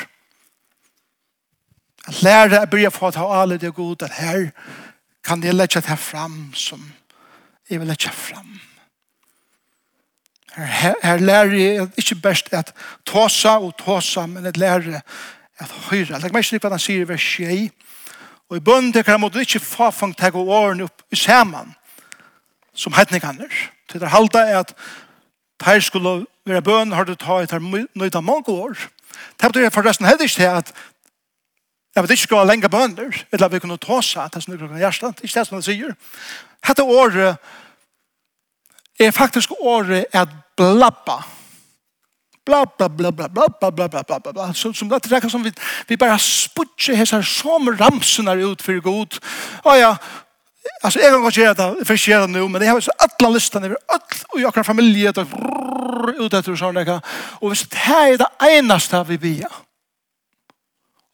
At 2.06 2.22
lære 2.22 2.60
jeg 2.60 2.70
blir 2.70 2.90
for 2.90 3.10
å 3.10 3.14
ta 3.14 3.26
alle 3.42 3.58
det 3.58 3.74
gode, 3.74 4.06
at 4.06 4.18
her 4.18 4.50
kan 5.24 5.42
jeg 5.42 5.54
lette 5.54 5.80
det 5.80 5.98
fram 5.98 6.52
som 6.54 6.82
jeg 7.70 7.80
vil 7.80 7.88
lette 7.88 8.10
fram. 8.10 8.60
Her, 10.52 10.94
her, 11.02 11.18
lærer 11.18 11.54
jeg 11.54 11.88
ikke 11.96 12.14
best 12.14 12.50
at 12.52 12.74
tåsa 13.08 13.56
og 13.58 13.76
tåsa, 13.78 14.26
men 14.26 14.46
at 14.46 14.56
lære 14.56 15.00
at 15.58 15.70
høyre. 15.88 16.18
Legg 16.20 16.34
meg 16.34 16.44
ikke 16.44 16.66
hva 16.66 16.74
han 16.74 16.82
sier 16.82 17.06
i 17.06 17.08
vers 17.08 17.28
21 17.38 17.70
Og 18.52 18.58
i 18.58 18.64
bønnen 18.64 18.92
til 18.92 19.04
kram, 19.04 19.24
og 19.24 19.32
det 19.32 19.40
er 19.40 19.46
ikke 19.48 19.64
fafang 19.64 20.10
teg 20.12 20.34
og 20.36 20.50
årene 20.52 20.84
opp 20.84 21.06
i 21.08 21.16
saman, 21.16 21.70
som 22.76 22.92
heitninganer. 22.92 23.48
Til 23.88 24.02
det 24.02 24.10
halda 24.12 24.42
er 24.44 24.58
at 24.58 24.74
her 25.64 25.80
skulle 25.80 26.26
være 26.44 26.62
bøn, 26.62 26.92
har 26.92 27.08
du 27.08 27.14
ta 27.16 27.38
etter 27.40 27.62
nøyda 27.62 28.20
mange 28.20 28.52
år. 28.52 28.76
Det 29.40 29.48
betyr 29.48 29.70
for 29.72 29.88
resten 29.88 30.04
heller 30.04 30.28
ikke 30.28 30.36
til 30.42 30.50
at 30.50 30.72
jeg 31.94 32.04
vet 32.04 32.10
ikke 32.10 32.22
skal 32.22 32.46
lenge 32.48 32.68
bønner, 32.68 33.24
eller 33.32 33.48
vi 33.48 33.58
kunne 33.60 33.80
ta 33.80 34.02
seg 34.04 34.32
til 34.32 34.44
sånn 34.44 34.56
klokken 34.60 34.80
hjertet, 34.80 35.24
ikke 35.24 35.38
det 35.38 35.48
som 35.48 35.58
det 35.58 35.66
sier. 35.66 35.96
Hette 36.64 36.84
året 36.84 37.36
er 39.00 39.16
faktisk 39.16 39.52
året 39.60 40.12
at 40.12 40.32
blabba, 40.56 41.22
bla 42.46 42.66
bla 42.78 42.88
bla 42.88 43.12
bla 43.12 43.28
bla 43.28 43.48
bla 43.60 43.70
bla 43.70 43.88
bla 43.88 44.02
bla 44.02 44.20
bla 44.20 44.32
bla 44.32 44.54
så 44.54 44.72
som 44.72 44.88
det 44.88 45.06
räcker 45.06 45.28
som 45.28 45.42
vi 45.42 45.52
vi 45.86 45.96
bara 45.96 46.18
sputcher 46.18 46.94
hesa 46.94 47.22
som 47.22 47.76
ramsorna 47.76 48.32
ut 48.32 48.62
för 48.62 48.80
god. 48.80 49.14
Ja 49.64 49.76
ja. 49.76 49.96
Alltså 50.82 51.00
jag 51.00 51.32
kan 51.32 51.42
göra 51.42 51.74
det 51.74 51.84
för 51.84 51.96
sig 51.96 52.28
nu 52.28 52.48
men 52.48 52.60
det 52.60 52.66
har 52.66 52.80
så 52.80 52.92
alla 52.98 53.28
listan 53.28 53.64
över 53.64 53.76
all 53.88 54.00
och 54.28 54.40
jag 54.40 54.54
kan 54.54 54.64
familj 54.64 55.06
ut 55.08 55.18
ut 56.18 56.34
efter 56.34 56.56
såna 56.56 56.84
där 56.84 57.00
och 57.40 57.52
visst 57.52 57.74
här 57.74 58.12
är 58.12 58.18
det 58.18 58.58
enaste 58.58 59.04
vi 59.04 59.18
be. 59.18 59.48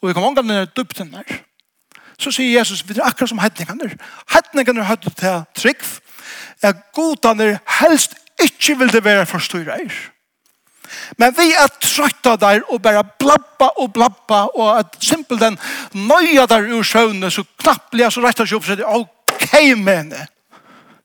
Och 0.00 0.08
vi 0.08 0.14
kommer 0.14 0.26
ångan 0.26 0.46
ner 0.46 0.68
dupten 0.74 1.10
där. 1.10 1.42
Så 2.18 2.32
säger 2.32 2.50
Jesus 2.50 2.84
vi 2.84 3.00
är 3.00 3.06
akkurat 3.06 3.28
som 3.28 3.38
hedningarna. 3.38 3.90
Hedningarna 4.26 4.80
har 4.80 4.88
hatt 4.88 5.16
till 5.16 5.62
trick. 5.62 5.82
Är 6.60 6.74
godarna 6.94 7.58
helst 7.64 8.14
inte 8.38 8.74
vill 8.74 8.88
det 8.88 9.00
vara 9.00 9.26
förstyrrar. 9.26 9.92
Men 11.18 11.34
vi 11.36 11.50
er 11.52 11.68
trøytta 11.82 12.36
der 12.40 12.64
og 12.68 12.82
bare 12.82 13.04
blabba 13.20 13.70
og 13.82 13.92
blabba 13.92 14.40
og 14.54 14.78
at 14.78 14.96
simpel 15.00 15.40
den 15.40 15.58
nøya 15.94 16.46
der 16.46 16.68
ur 16.72 16.86
sjøvne 16.86 17.30
så 17.30 17.44
knapplig 17.58 18.12
så 18.12 18.24
rett 18.24 18.40
og 18.40 18.48
slett 18.48 18.84
ok 18.84 19.52
mene 19.76 20.26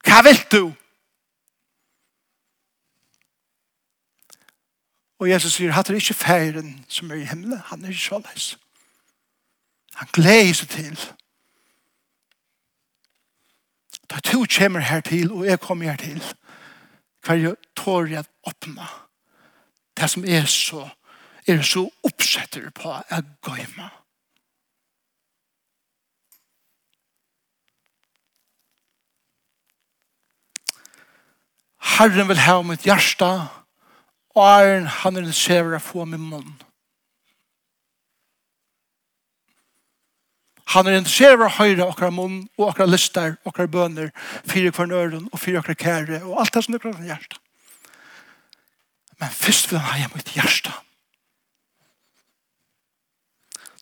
hva 0.04 0.19
vil 0.26 0.39
du? 0.52 0.63
Og 5.24 5.30
Jesus 5.30 5.56
sier 5.56 5.72
hatt 5.72 5.88
er 5.88 5.96
ikke 5.96 6.17
feiren 6.19 6.74
som 6.91 7.12
er 7.12 7.22
i 7.22 7.30
himmelen? 7.30 7.62
Han 7.69 7.86
er 7.86 7.93
ikke 7.93 8.10
såleis 8.10 8.50
han 9.93 10.10
gleder 10.13 10.54
seg 10.58 10.69
til. 10.69 11.02
Da 14.10 14.19
to 14.26 14.46
kommer 14.58 14.80
her 14.80 15.02
til 15.02 15.32
og 15.32 15.46
jeg 15.46 15.60
kommer 15.60 15.89
her 15.91 15.98
til 15.98 16.24
hver 17.24 17.56
tår 17.80 18.10
jeg 18.12 18.26
åpner 18.48 18.89
det 19.97 20.10
som 20.10 20.25
er 20.25 20.45
så, 20.49 20.88
er 21.47 21.62
så 21.62 21.86
oppsetter 22.03 22.69
på 22.75 22.93
å 22.93 23.21
gå 23.45 23.58
i 23.60 23.67
meg. 23.77 23.91
Herren 31.93 32.27
vil 32.27 32.39
ha 32.41 32.62
mitt 32.65 32.88
hjärsta, 32.88 33.32
og 34.34 34.45
æren 34.47 34.88
han 34.88 35.17
er 35.19 35.27
en 35.27 35.36
sever 35.36 35.82
få 35.84 36.06
min 36.10 36.23
munn. 36.32 36.56
Han 40.73 40.88
er 40.88 40.97
interessert 40.97 41.43
av 41.43 41.58
høyre 41.60 41.86
okra 41.86 42.10
munn 42.10 42.39
og 42.58 42.71
okra 42.71 42.88
lister, 42.89 43.36
okra 43.45 43.67
bønner, 43.69 44.10
fire 44.49 44.71
kvarnøren 44.73 45.27
og 45.29 45.41
fire 45.41 45.62
okra 45.62 45.75
kære 45.77 46.23
og 46.23 46.39
alt 46.41 46.56
det 46.56 46.63
som 46.65 46.73
er 46.73 46.82
klart 46.82 47.03
i 47.03 47.12
hjertet. 47.12 47.42
Men 49.23 49.31
først 49.31 49.71
vil 49.71 49.79
han 49.79 50.01
ha 50.01 50.09
mitt 50.12 50.33
hjerte. 50.36 50.71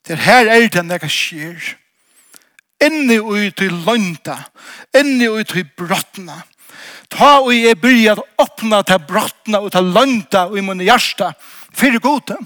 Det 0.06 0.19
her 0.21 0.45
er 0.54 0.67
det 0.69 0.84
når 0.86 1.01
jeg 1.08 1.13
skjer. 1.15 1.71
Inni 2.86 3.17
ui 3.17 3.49
til 3.58 3.73
lønda, 3.88 4.36
inni 4.97 5.30
ui 5.30 5.41
til 5.49 5.65
brottna. 5.77 6.43
Ta 7.10 7.32
ui 7.41 7.63
jeg 7.63 7.80
bryr 7.82 8.13
at 8.13 8.21
åpna 8.45 8.84
til 8.86 9.01
brottna 9.10 9.63
og 9.65 9.73
til 9.73 9.89
lønda 9.97 10.45
ui 10.54 10.62
min 10.62 10.86
hjerte. 10.86 11.34
Fyrir 11.73 12.06
gode. 12.06 12.38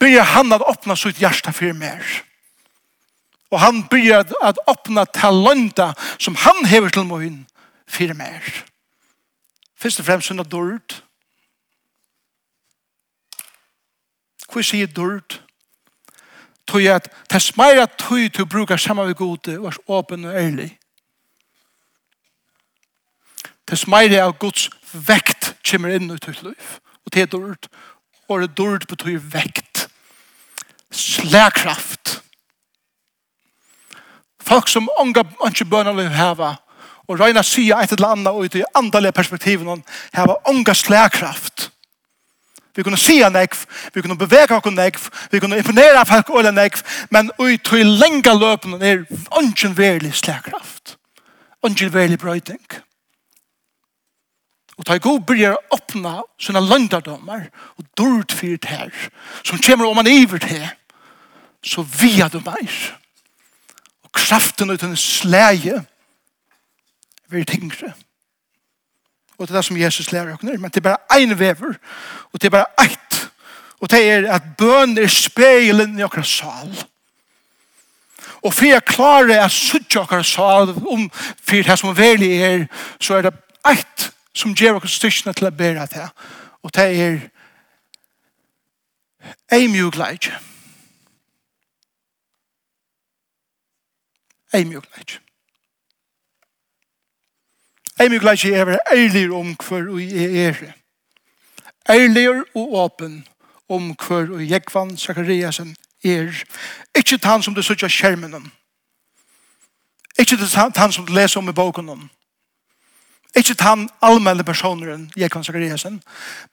Bryr 0.00 0.24
han 0.24 0.56
at 0.56 0.64
åpna 0.72 0.96
sitt 0.96 1.20
hjerte 1.20 1.52
fyrir 1.52 1.76
mer. 1.76 2.16
Og 3.52 3.60
han 3.60 3.84
bryr 3.92 4.24
at 4.40 4.64
åpna 4.72 5.04
til 5.20 5.44
lønda 5.44 5.92
som 6.16 6.40
han 6.48 6.64
hever 6.64 6.88
til 6.88 7.10
min 7.12 7.42
fyrir 7.84 8.16
mer. 8.16 8.40
Fyrir 8.40 8.54
mer. 8.56 8.71
Først 9.82 9.98
og 9.98 10.06
fremst 10.06 10.28
hun 10.28 10.38
er 10.38 10.44
dørt. 10.46 11.04
Hvor 14.52 14.62
sier 14.62 14.86
dørt? 14.86 15.40
Tøy 16.70 16.86
at 16.86 17.08
det 17.10 17.40
er 17.40 17.42
smeir 17.42 17.82
at 17.82 17.96
tøy 17.98 18.28
til 18.28 18.44
å 18.44 18.50
bruke 18.52 18.78
sammen 18.78 19.10
med 19.10 19.18
gode 19.18 19.56
og 19.58 19.72
er 19.72 19.80
åpen 19.90 20.28
og 20.28 20.38
ærlig. 20.38 20.68
Det 23.66 23.74
er 23.74 23.82
smeir 23.82 24.14
av 24.22 24.36
Guds 24.38 24.68
vekt 24.92 25.50
kommer 25.66 25.96
inn 25.96 26.12
i 26.14 26.20
tøyt 26.20 26.44
liv. 26.46 26.78
Og 27.02 27.14
det 27.14 27.26
er 27.26 27.32
dørt. 27.34 27.66
Og 28.30 28.44
det 28.44 28.54
dørt 28.54 28.86
betyr 28.86 29.18
vekt. 29.34 29.88
Slagkraft. 30.94 32.20
Folk 34.42 34.70
som 34.70 34.90
ångar 35.00 35.26
ikke 35.48 35.66
bønner 35.66 35.96
vil 35.96 36.14
heva, 36.14 36.54
og 37.12 37.20
røyna 37.20 37.42
sya 37.44 37.82
et 37.82 37.92
eller 37.92 38.16
annet 38.16 38.32
ut 38.32 38.56
i 38.56 38.64
andalige 38.78 39.12
perspektiven 39.12 39.68
og 39.68 39.82
heva 40.16 40.38
unga 40.48 40.74
slagkraft. 40.74 41.68
Vi 42.76 42.82
kunne 42.82 42.96
sya 42.96 43.28
nekv, 43.28 43.66
vi 43.92 44.00
kunne 44.00 44.16
bevega 44.16 44.56
okkur 44.56 44.72
nekv, 44.72 45.10
vi 45.30 45.40
kunne 45.40 45.58
imponera 45.60 46.06
folk 46.08 46.30
og 46.32 46.48
nekv, 46.56 46.80
men 47.12 47.28
ut 47.36 47.72
i 47.76 47.82
lenga 47.84 48.32
løpen 48.32 48.80
er 48.80 49.04
ungen 49.36 49.76
verlig 49.76 50.14
slagkraft. 50.16 50.96
Ungen 51.62 51.92
verlig 51.92 52.18
brøyding. 52.18 52.64
Og 54.80 54.86
ta 54.88 54.96
i 54.96 55.04
god 55.04 55.20
byrjar 55.28 55.60
åpna 55.70 56.22
sina 56.40 56.62
løndardomar 56.64 57.44
og 57.76 57.84
dord 57.98 58.32
fyrt 58.32 58.64
her, 58.64 58.88
som 59.44 59.60
kommer 59.60 59.86
om 59.86 60.00
man 60.00 60.08
iver 60.08 60.40
til, 60.40 60.64
så 61.62 61.84
via 61.84 62.28
du 62.32 62.40
meir. 62.40 62.72
Og 64.02 64.10
kraften 64.16 64.72
ut 64.72 64.82
i 64.82 64.96
slæget 64.96 65.91
være 67.32 67.44
tingre. 67.44 67.92
Og 69.38 69.48
det 69.48 69.54
er 69.54 69.58
det 69.58 69.64
som 69.64 69.76
Jesus 69.76 70.12
lærer 70.12 70.34
oss. 70.34 70.42
Men 70.42 70.70
det 70.70 70.76
er 70.76 70.80
bare 70.80 71.20
en 71.20 71.38
vever, 71.38 71.74
og 72.32 72.42
det 72.42 72.46
er 72.46 72.50
bare 72.50 72.66
eit, 72.80 73.28
Og 73.82 73.90
det 73.90 74.10
er 74.10 74.32
at 74.32 74.42
bøn 74.58 74.98
er 74.98 75.08
speilen 75.10 75.98
i 75.98 76.02
okra 76.02 76.22
sal. 76.22 76.70
Og 78.42 78.54
for 78.54 78.64
jeg 78.64 78.84
klarer 78.84 79.44
at 79.44 79.50
suttje 79.50 80.00
okra 80.00 80.22
sal 80.22 80.70
om 80.70 81.10
for 81.42 81.62
det 81.66 81.78
som 81.78 81.96
verlig 81.98 82.42
er, 82.42 82.66
så 83.00 83.14
er 83.14 83.22
det 83.22 83.34
eit 83.66 84.12
som 84.34 84.54
gjør 84.54 84.78
okkar 84.78 84.88
styrkene 84.88 85.34
til 85.34 85.50
å 85.50 85.50
bæra 85.50 85.86
det. 85.90 86.06
Og 86.62 86.70
det 86.74 86.86
er 87.02 87.18
ei 89.52 89.66
mjugleidje. 89.66 90.38
Ei 94.54 94.64
mjugleidje. 94.64 95.18
Jeg 98.02 98.10
vil 98.10 98.20
glede 98.20 98.48
ikke 98.48 98.66
være 98.66 98.78
ærlig 98.92 99.32
om 99.32 99.56
hver 99.68 99.90
og 99.90 100.00
jeg 100.02 100.46
er. 100.46 100.72
Ærlig 101.88 102.28
og 102.54 102.74
åpen 102.74 103.28
om 103.68 103.90
hver 103.90 104.32
og 104.32 104.50
Jekvan 104.50 104.96
Zakariasen 104.96 105.76
er. 106.04 106.44
Ikke 106.96 107.18
til 107.18 107.24
han 107.24 107.42
som 107.42 107.54
du 107.54 107.62
sitter 107.62 107.88
skjermen 107.88 108.34
om. 108.34 108.50
Ikke 110.18 110.36
til 110.36 110.58
han 110.76 110.92
som 110.92 111.06
du 111.06 111.12
leser 111.12 111.40
om 111.40 111.48
i 111.48 111.52
boken 111.52 111.88
om. 111.88 112.10
Ikke 113.36 113.54
til 113.54 113.60
han 113.60 113.88
allmelle 114.02 114.44
personeren 114.44 115.12
Jekvan 115.16 115.44
Zakariasen, 115.44 116.02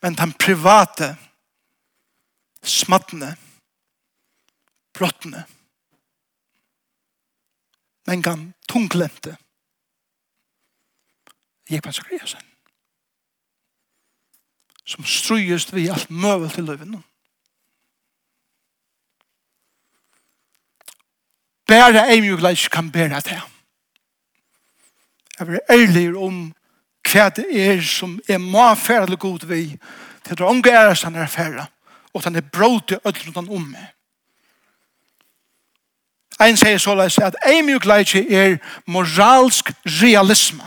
men 0.01 0.15
til 0.15 0.19
han 0.19 0.33
private 0.33 1.17
smattene, 2.63 3.35
brottene, 4.93 5.43
men 8.07 8.23
kan 8.23 8.53
tunglemte, 8.69 9.38
Jepan 11.69 11.93
Sakriasen. 11.93 12.41
Som 14.86 15.05
strøyest 15.05 15.75
vi 15.75 15.88
alt 15.88 16.10
møvel 16.10 16.49
til 16.49 16.63
løyven. 16.63 17.03
Bæra 21.67 22.08
eimjugleis 22.10 22.67
kan 22.67 22.91
bære 22.91 23.19
det. 23.21 23.41
Jeg 25.39 25.47
vil 25.47 25.60
ærlig 25.69 26.17
om 26.17 26.55
hva 27.12 27.29
det 27.29 27.45
er 27.53 27.82
som 27.82 28.19
er 28.27 28.38
må 28.38 28.62
ma 28.62 28.73
færre 28.73 29.15
god 29.15 29.45
vi 29.45 29.77
til 30.25 30.38
det 30.38 30.45
unge 30.45 30.71
er 30.71 30.93
som 30.93 31.15
er 31.15 31.27
færre 31.27 31.67
og 32.13 32.23
den 32.23 32.36
er 32.36 32.41
bråd 32.41 32.82
til 32.88 32.99
rundt 33.05 33.38
om 33.38 33.62
meg. 33.62 33.88
Ein 36.39 36.58
sier 36.58 36.77
så 36.77 36.84
såleis 36.91 37.17
at 37.17 37.36
eimjugleis 37.47 38.15
er 38.15 38.58
moralsk 38.88 39.71
realisme. 39.86 40.63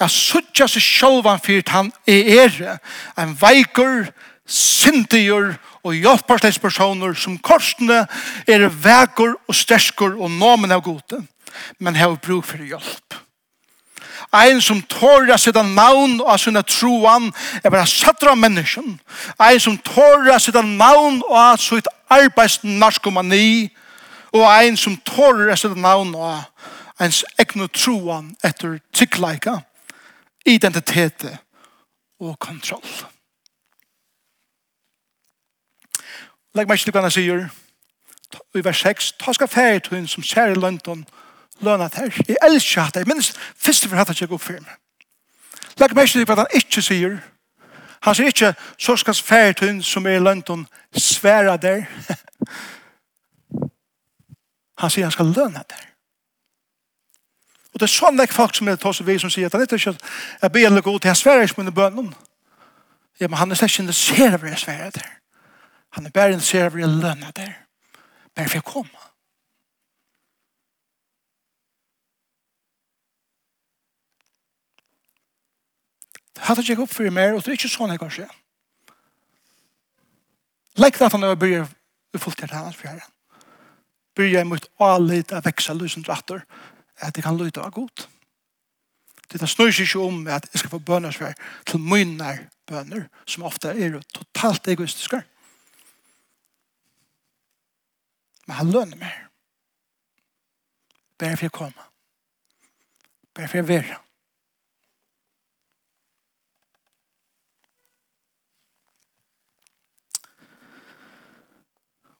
Jeg 0.00 0.10
suttja 0.10 0.66
seg 0.70 0.82
sjálvan 0.82 1.42
fyrt 1.42 1.70
han 1.74 1.92
er 2.06 2.50
er 2.62 2.78
en 3.20 3.36
veikur, 3.40 4.08
syndigur 4.46 5.54
og 5.84 5.94
hjelparsleis 5.94 6.58
personer 6.58 7.14
som 7.16 7.38
korsene 7.38 8.04
er 8.48 8.68
vekur 8.68 9.36
og 9.48 9.54
sterskur 9.54 10.16
og 10.18 10.30
nomen 10.30 10.72
av 10.72 10.82
gode, 10.84 11.22
men 11.78 11.96
har 11.96 12.16
bruk 12.16 12.44
for 12.44 12.60
hjelp. 12.60 13.20
Ein 14.34 14.60
som 14.60 14.80
tåra 14.82 15.36
sida 15.38 15.62
navn 15.62 16.18
og 16.20 16.40
sina 16.40 16.62
troan 16.62 17.28
er 17.62 17.70
bara 17.70 17.86
sattra 17.86 18.34
mennesken. 18.34 18.98
Ein 19.38 19.60
som 19.60 19.78
tåra 19.78 20.38
sida 20.42 20.62
navn 20.62 21.22
og 21.28 21.60
sitt 21.60 21.86
arbeidsnarkomani 22.10 23.70
og 24.32 24.48
ein 24.48 24.76
som 24.76 24.96
tåra 24.96 25.56
sida 25.56 25.78
navn 25.78 26.14
og 26.14 26.42
ens 27.00 27.22
egnu 27.38 27.68
troan 27.68 28.32
etter 28.42 28.80
tikkleika 28.92 29.60
identitet 30.46 31.26
og 32.20 32.38
kontroll. 32.38 32.84
Legg 36.54 36.68
meg 36.68 36.78
ikke 36.78 36.84
til 36.84 36.94
hva 36.94 37.02
han 37.02 37.14
sier 37.14 37.48
i 38.54 38.62
vers 38.64 38.82
6. 38.86 39.12
Ta 39.18 39.34
skal 39.34 39.50
ferie 39.50 39.82
til 39.82 39.98
hun 39.98 40.08
som 40.10 40.22
ser 40.22 40.52
i 40.52 40.58
London 40.58 41.02
lønne 41.60 41.90
her. 41.94 42.24
Jeg 42.28 42.36
elsker 42.42 42.82
hatt 42.82 42.96
her. 42.96 43.06
Minst 43.06 43.38
første 43.56 43.88
for 43.88 43.96
hatt 43.96 44.08
her 44.08 44.26
ikke 44.26 44.38
for 44.38 44.60
meg. 44.60 44.76
Legg 45.80 45.94
meg 45.94 46.06
ikke 46.06 46.20
til 46.20 46.28
hva 46.30 46.42
han 46.42 46.60
ikke 46.60 46.82
sier. 46.82 47.18
Han 48.04 48.14
sier 48.14 48.30
ikke 48.30 48.54
så 48.78 48.96
skal 49.00 49.14
fære 49.14 49.52
til 49.52 49.72
hun 49.72 49.82
som 49.82 50.06
er 50.06 50.18
i 50.18 50.22
London 50.22 50.66
svære 50.92 51.56
der. 51.56 51.82
han 54.80 54.90
sier 54.90 55.08
han 55.08 55.16
skal 55.16 55.32
lønne 55.32 55.64
der. 55.70 55.93
Og 57.74 57.80
det 57.82 57.88
er 57.88 57.90
sånn 57.90 58.18
vekk 58.20 58.32
folk 58.32 58.54
som 58.54 58.68
er 58.70 58.78
tar 58.78 58.94
og 58.94 59.06
vi 59.08 59.16
som 59.18 59.30
sier 59.34 59.50
at 59.50 59.56
han 59.56 59.64
ikke 59.66 59.90
er 59.90 59.96
jeg 60.42 60.52
ber 60.54 60.66
eller 60.68 60.82
god 60.86 61.00
til 61.00 61.10
jeg 61.10 61.18
sverer 61.18 61.48
ikke 61.48 61.60
mine 61.60 61.74
bønnen. 61.74 62.12
Ja, 63.20 63.26
men 63.26 63.38
han 63.38 63.50
er 63.50 63.58
slett 63.58 63.72
ikke 63.72 63.82
interessert 63.82 64.36
av 64.36 64.44
hva 64.44 64.52
jeg 64.52 64.60
sverer 64.62 64.92
der. 64.94 65.08
Han 65.98 66.06
er 66.06 66.14
bare 66.14 66.36
interessert 66.36 66.68
av 66.68 66.76
hva 66.76 66.84
jeg 66.84 66.92
lønner 66.92 67.34
der. 67.34 67.56
Bare 68.34 68.46
for 68.46 68.60
jeg 68.60 68.66
kommer. 68.68 69.10
Det 76.34 76.46
hadde 76.46 76.62
ikke 76.62 76.82
opp 76.82 76.94
for 76.94 77.10
mer, 77.10 77.34
og 77.34 77.42
det 77.42 77.52
er 77.52 77.58
ikke 77.58 77.70
sånn 77.72 77.90
jeg 77.94 78.02
kan 78.02 78.14
skje. 78.14 78.28
Lekk 80.78 80.98
det 80.98 81.08
at 81.08 81.14
han 81.14 81.26
er 81.26 81.34
blir 81.38 81.66
fullt 82.18 82.38
til 82.38 82.54
hans 82.54 82.78
fjerde. 82.78 83.02
Bryr 84.14 84.30
jeg 84.30 84.46
mot 84.46 84.70
alle 84.82 85.16
litt 85.18 85.34
av 85.34 85.42
vekseløsene 85.46 86.06
rettere 86.06 86.46
at 87.00 87.16
jeg 87.16 87.24
kan 87.24 87.38
lytte 87.38 87.62
av 87.62 87.72
godt. 87.74 88.08
Det 89.32 89.42
er 89.42 89.50
snøys 89.50 89.80
ikke 89.82 89.98
om 90.04 90.26
at 90.30 90.46
jeg 90.52 90.62
skal 90.62 90.70
få 90.70 90.78
bønnersvær 90.78 91.32
til 91.66 91.80
mynner 91.80 92.44
bønner, 92.66 93.08
som 93.26 93.42
ofte 93.42 93.72
er 93.72 94.00
totalt 94.14 94.68
egoistiske. 94.68 95.22
Men 98.46 98.56
han 98.56 98.70
lønner 98.70 99.00
meg. 99.00 99.12
Bare 101.18 101.36
for 101.36 101.46
jeg 101.48 101.52
kommer. 101.52 101.90
Bare 103.34 103.48
for 103.48 103.58
jeg 103.58 103.68
være. 103.68 104.00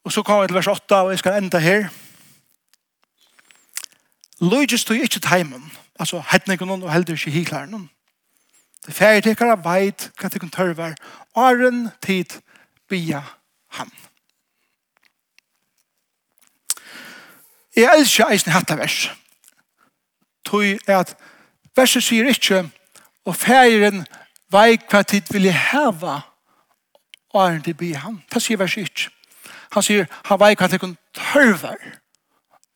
Og 0.05 0.13
så 0.13 0.23
kommer 0.23 0.43
vi 0.43 0.49
til 0.49 0.55
vers 0.55 0.67
8, 0.67 0.97
og 0.97 1.11
jeg 1.11 1.19
skal 1.19 1.43
enda 1.43 1.59
her. 1.59 2.04
Lujus 4.41 4.85
tog 4.85 4.97
ikke 4.97 5.21
teimen, 5.21 5.73
altså 5.99 6.23
hetningen 6.33 6.83
og 6.83 6.93
heldur 6.93 7.15
ikke 7.15 7.31
hiklaren. 7.31 7.91
Det 8.87 8.95
færre 8.95 9.21
tekar 9.21 9.55
av 9.55 9.63
veit 9.65 10.11
hva 10.21 10.29
tekun 10.29 10.51
tørver, 10.53 10.95
åren 11.35 11.89
tid 12.03 12.41
bia 12.89 13.23
han. 13.79 13.91
Jeg 17.77 17.91
elsker 17.99 18.31
eisen 18.31 18.53
hatta 18.53 18.77
vers. 18.79 19.09
Tog 20.45 20.65
er 20.65 20.99
at 20.99 21.17
verset 21.77 22.05
sier 22.05 22.29
ikke, 22.29 22.67
og 23.25 23.37
færren 23.37 24.05
veit 24.53 24.85
hva 24.91 25.03
tid 25.03 25.33
vil 25.33 25.49
jeg 25.49 25.59
heva 25.73 26.21
åren 27.35 27.63
tid 27.63 27.75
bia 27.75 27.99
han. 28.05 28.23
Det 28.35 28.43
sier 28.43 28.61
verset 28.61 28.87
ikke. 28.87 29.11
Han 29.75 29.83
sier, 29.83 30.07
han 30.29 30.41
veit 30.41 30.61
hva 30.61 30.69
tekun 30.71 30.97
tørver, 31.17 31.81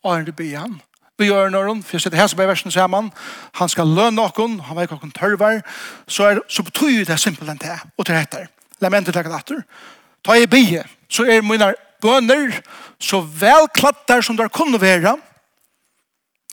åren 0.02 0.26
tid 0.26 0.38
bia 0.40 0.64
han 0.64 0.80
vi 1.18 1.26
gjør 1.26 1.48
når 1.50 1.64
ørnåren, 1.64 1.82
for 1.82 1.96
jeg 1.96 2.04
sitter 2.04 2.20
her 2.20 2.28
som 2.30 2.40
er 2.40 2.46
versen 2.46 2.70
sammen, 2.70 3.10
han 3.58 3.70
skal 3.70 3.90
lønne 3.90 4.22
noen, 4.22 4.58
han 4.62 4.78
veier 4.78 4.92
noen 4.94 5.14
tørver, 5.14 5.60
så, 6.06 6.30
er, 6.30 6.40
så 6.48 6.62
betyr 6.62 7.04
det 7.08 7.18
simpelt 7.18 7.50
enn 7.50 7.60
det, 7.62 7.74
og 7.98 8.06
til 8.06 8.18
etter. 8.18 8.46
La 8.78 8.90
meg 8.90 9.02
enda 9.02 9.14
legge 9.16 9.40
det 9.50 9.62
Ta 10.24 10.36
i 10.38 10.46
bie, 10.50 10.82
så 11.10 11.24
er 11.26 11.42
mine 11.46 11.72
bønner 12.02 12.60
så 13.02 13.20
vel 13.22 13.66
klattar 13.74 14.22
som 14.22 14.36
det 14.36 14.50
kunne 14.54 14.80
være, 14.80 15.16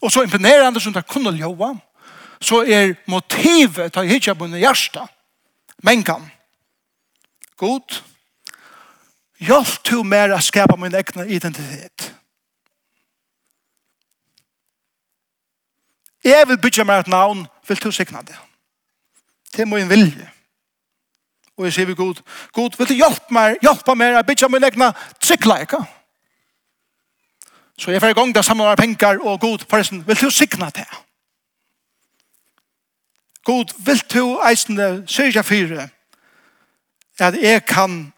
og 0.02 0.12
så 0.12 0.24
imponerende 0.26 0.82
som 0.82 0.94
det 0.94 1.06
kunne 1.08 1.34
ljåa, 1.38 1.76
så 2.42 2.64
er 2.66 2.96
motivet, 3.10 3.94
ta 3.94 4.04
i 4.04 4.10
hitja 4.10 4.34
bønne 4.34 4.62
hjärsta, 4.62 5.06
mengan, 5.84 6.26
god, 7.58 8.02
hjelp 9.38 9.78
to 9.86 10.04
mer 10.04 10.34
å 10.34 10.42
skapa 10.42 10.78
min 10.80 10.96
egna 10.96 11.26
identitet. 11.26 12.12
Jeg 16.26 16.48
vil 16.48 16.58
bygge 16.58 16.84
meg 16.84 17.00
et 17.00 17.08
navn, 17.08 17.46
vil 17.68 17.78
du 17.84 17.92
sikna 17.92 18.22
det. 18.26 18.38
Det 19.54 19.62
er 19.62 19.70
min 19.70 19.90
vilje. 19.90 20.32
Og 21.58 21.66
jeg 21.66 21.74
sier 21.74 21.88
vi 21.88 21.96
god, 21.96 22.20
god, 22.52 22.78
vil 22.78 22.90
du 22.90 22.94
hjelpe 22.94 23.34
meg, 23.34 23.60
hjelpe 23.62 23.96
meg, 23.96 24.18
jeg 24.18 24.26
bygge 24.28 24.50
min 24.52 24.66
egna 24.68 24.90
trykla, 25.22 25.62
ikke? 25.64 25.80
Så 27.80 27.92
jeg 27.92 28.02
får 28.02 28.12
i 28.12 28.18
gang 28.18 28.36
det 28.36 28.46
samme 28.46 28.66
med 28.66 28.78
penger, 28.78 29.22
og 29.22 29.40
god, 29.40 29.64
forresten, 29.70 30.08
vil 30.08 30.20
du 30.20 30.30
sikna 30.30 30.70
det? 30.76 30.88
God, 33.46 33.72
vil 33.86 34.02
du 34.14 34.42
eisende 34.50 35.04
sørge 35.08 35.44
fire, 35.44 35.90
at 37.20 37.38
jeg 37.42 37.66
kan 37.66 38.14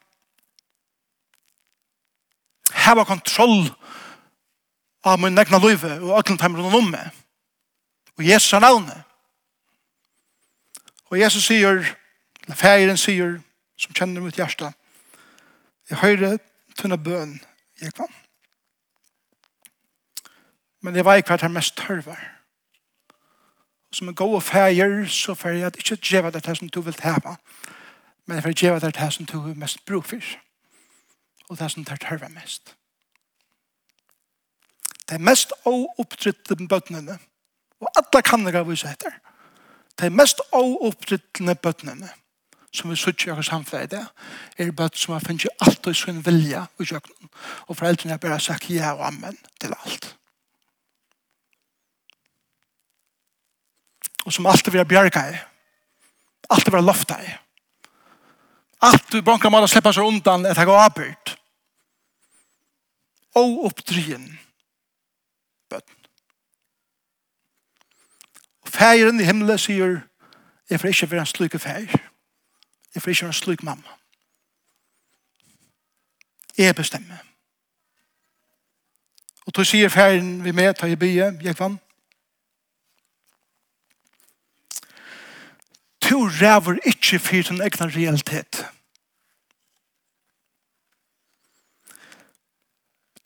hava 2.72 3.04
kontroll 3.04 3.68
av 5.04 5.20
min 5.20 5.38
egna 5.38 5.60
liv 5.62 5.84
og 5.84 6.20
ødelen 6.20 6.40
timer 6.40 6.64
rundt 6.64 6.76
om 6.80 6.92
meg 6.96 7.12
og 8.18 8.28
Jesus 8.28 8.52
har 8.52 8.60
navnet. 8.60 9.04
Og 11.10 11.20
Jesus 11.20 11.46
sier, 11.46 11.84
eller 12.44 12.56
feiren 12.56 12.98
sier, 12.98 13.38
som 13.78 13.94
kjenner 13.94 14.22
mitt 14.22 14.40
hjerte, 14.40 14.72
jeg 15.90 16.00
høyre 16.02 16.38
tunne 16.78 16.98
bøn, 16.98 17.38
jeg 17.82 17.94
kvann. 17.94 18.16
Men 20.82 20.96
jeg 20.96 21.06
vet 21.06 21.30
hva 21.30 21.38
det 21.38 21.48
er 21.48 21.54
mest 21.54 21.78
tørver. 21.78 22.26
Som 23.92 24.10
en 24.10 24.16
god 24.16 24.42
fæger, 24.42 25.06
så 25.06 25.36
får 25.36 25.50
jeg 25.50 25.78
ikke 25.78 25.96
gjøre 25.96 26.32
det 26.32 26.58
som 26.58 26.70
du 26.70 26.82
vil 26.82 26.98
heva, 27.04 27.38
men 28.26 28.36
jeg 28.36 28.44
får 28.44 28.58
gjøre 28.62 28.92
det 28.92 29.14
som 29.14 29.26
du 29.26 29.40
har 29.40 29.56
mest 29.56 29.86
bruk 29.86 30.06
for, 30.06 30.34
og 31.50 31.60
det 31.60 31.72
som 31.72 31.86
tar 31.86 31.96
tørver 31.96 32.28
mest. 32.28 32.76
Det 35.08 35.16
er 35.16 35.24
mest 35.24 35.54
å 35.64 36.04
bøttene, 36.68 37.06
det 37.08 37.20
Og 37.82 37.90
alle 37.96 38.22
kan 38.26 38.46
det 38.46 38.54
gav 38.56 38.70
vise 38.70 38.90
etter. 38.90 39.20
De 39.98 40.10
mest 40.14 40.42
åoppdrittende 40.54 41.56
bøttene 41.56 42.10
som 42.78 42.92
vi 42.92 42.98
sitter 43.00 43.30
i 43.30 43.34
oss 43.34 43.50
samfunnet 43.50 43.96
er 44.60 44.72
bøtt 44.76 44.98
som 45.00 45.16
har 45.16 45.24
finnet 45.26 45.64
alt 45.64 45.88
og 45.88 45.96
sin 45.98 46.20
vilja 46.26 46.66
i 46.78 46.86
kjøkkenen. 46.86 47.32
Og 47.68 47.78
foreldrene 47.80 48.14
har 48.14 48.22
bare 48.22 48.40
sagt 48.44 48.70
ja 48.70 48.94
og 48.94 49.06
amen 49.08 49.38
til 49.62 49.74
alt. 49.74 50.12
Og 54.26 54.34
som 54.36 54.46
alltid 54.46 54.74
vil 54.74 54.84
har 54.84 54.90
bjerga 54.90 55.24
i. 55.32 55.38
Alltid 56.50 56.74
vil 56.74 56.82
har 56.82 56.90
lofta 56.90 57.20
i. 57.24 57.36
Alt 58.86 59.12
du 59.12 59.22
bronker 59.26 59.50
man 59.50 59.66
å 59.66 59.72
slippe 59.72 59.94
seg 59.96 60.06
undan 60.06 60.46
et 60.46 60.58
hag 60.60 60.70
og 60.70 60.84
avbyrt. 60.84 61.34
Og 63.40 63.64
oppdryen 63.72 64.28
bøtt. 65.72 65.97
Færen 68.78 69.20
i 69.20 69.24
himmelen 69.24 69.58
sier, 69.58 70.00
jeg 70.70 70.80
får 70.80 70.88
ikke 70.88 71.12
være 71.12 71.20
en 71.20 71.26
slik 71.26 71.56
fær. 71.62 71.80
Jeg 72.94 73.02
får 73.02 73.10
ikke 73.10 73.22
være 73.22 73.30
en 73.30 73.34
slik 73.34 73.64
mamma. 73.64 73.96
Jeg 76.58 76.76
bestemmer. 76.76 77.18
Og 79.46 79.54
så 79.56 79.64
sier 79.64 79.90
færen 79.90 80.44
vi 80.44 80.52
med, 80.52 80.74
tar 80.74 80.88
jeg 80.88 81.00
bygge, 81.00 81.40
jeg 81.42 81.60
vann. 81.60 81.80
Du 86.10 86.30
ræver 86.42 86.78
ikke 86.86 87.20
for 87.20 87.42
din 87.50 87.62
egna 87.62 87.86
realitet. 87.86 88.66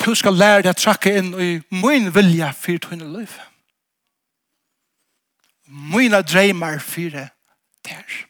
Du 0.06 0.16
skal 0.16 0.34
lære 0.34 0.62
deg 0.62 0.74
å 0.74 0.80
trakke 0.80 1.18
inn 1.18 1.34
i 1.34 1.54
min 1.70 2.14
vilja 2.16 2.52
for 2.52 2.90
din 2.90 3.10
liv. 3.14 3.38
Ja 3.38 3.51
mina 5.72 6.22
dreymar 6.22 6.80
fyre 6.80 7.30
der. 7.86 8.28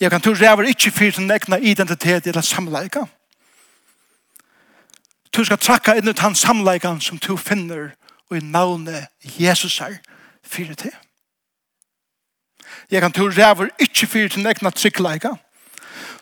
Jeg 0.00 0.10
kan 0.10 0.20
tro 0.20 0.32
ræver 0.32 0.62
ikke 0.62 0.90
fyre 0.90 1.12
sin 1.12 1.30
egna 1.30 1.56
identitet 1.56 2.26
eller 2.26 2.40
samleika. 2.40 3.04
Du 5.36 5.44
skal 5.44 5.58
trakka 5.58 5.94
inn 5.96 6.08
ut 6.08 6.18
hans 6.18 6.38
samleika 6.38 6.96
som 7.00 7.18
du 7.18 7.36
finner 7.36 7.92
og 8.30 8.36
i 8.36 8.40
navnet 8.40 9.06
Jesus 9.38 9.80
er 9.80 10.00
fyre 10.44 10.74
til. 10.74 10.92
Jeg 12.90 13.00
kan 13.00 13.12
tro 13.12 13.28
ræver 13.28 13.68
ikke 13.78 14.06
fyre 14.06 14.30
sin 14.30 14.46
egna 14.46 14.70
tryggleika. 14.70 15.36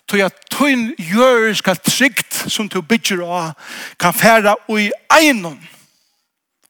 Tog 0.09 0.21
at 0.21 0.35
tøyn 0.51 0.95
gjør 0.99 1.53
skal 1.55 1.77
trygt 1.77 2.45
som 2.51 2.69
du 2.69 2.81
bygger 2.83 3.23
av 3.23 3.53
kan 3.99 4.15
færa 4.15 4.55
og 4.69 4.81
i 4.83 4.91
egnom 5.11 5.61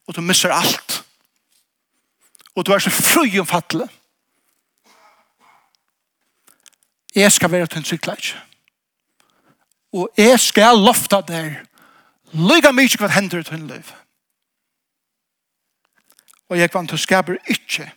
og 0.06 0.16
du 0.16 0.20
missar 0.20 0.52
alt 0.52 1.09
og 2.56 2.66
du 2.66 2.72
er 2.72 2.78
så 2.78 2.90
fri 2.90 3.38
om 3.38 3.46
fattelig. 3.46 3.88
Jeg 7.14 7.32
skal 7.32 7.50
være 7.50 7.66
til 7.66 7.78
en 7.78 7.84
sykleik. 7.84 8.34
Og 9.92 10.10
jeg 10.16 10.40
skal 10.40 10.78
lofta 10.78 11.20
der 11.26 11.64
lyga 12.32 12.70
mykje 12.72 13.00
hva 13.00 13.10
hender 13.10 13.42
til 13.42 13.58
en 13.58 13.66
liv. 13.66 13.88
Og 16.50 16.58
jeg 16.58 16.70
kvann, 16.70 16.86
du 16.86 16.96
skaber 16.98 17.38
ikke, 17.50 17.90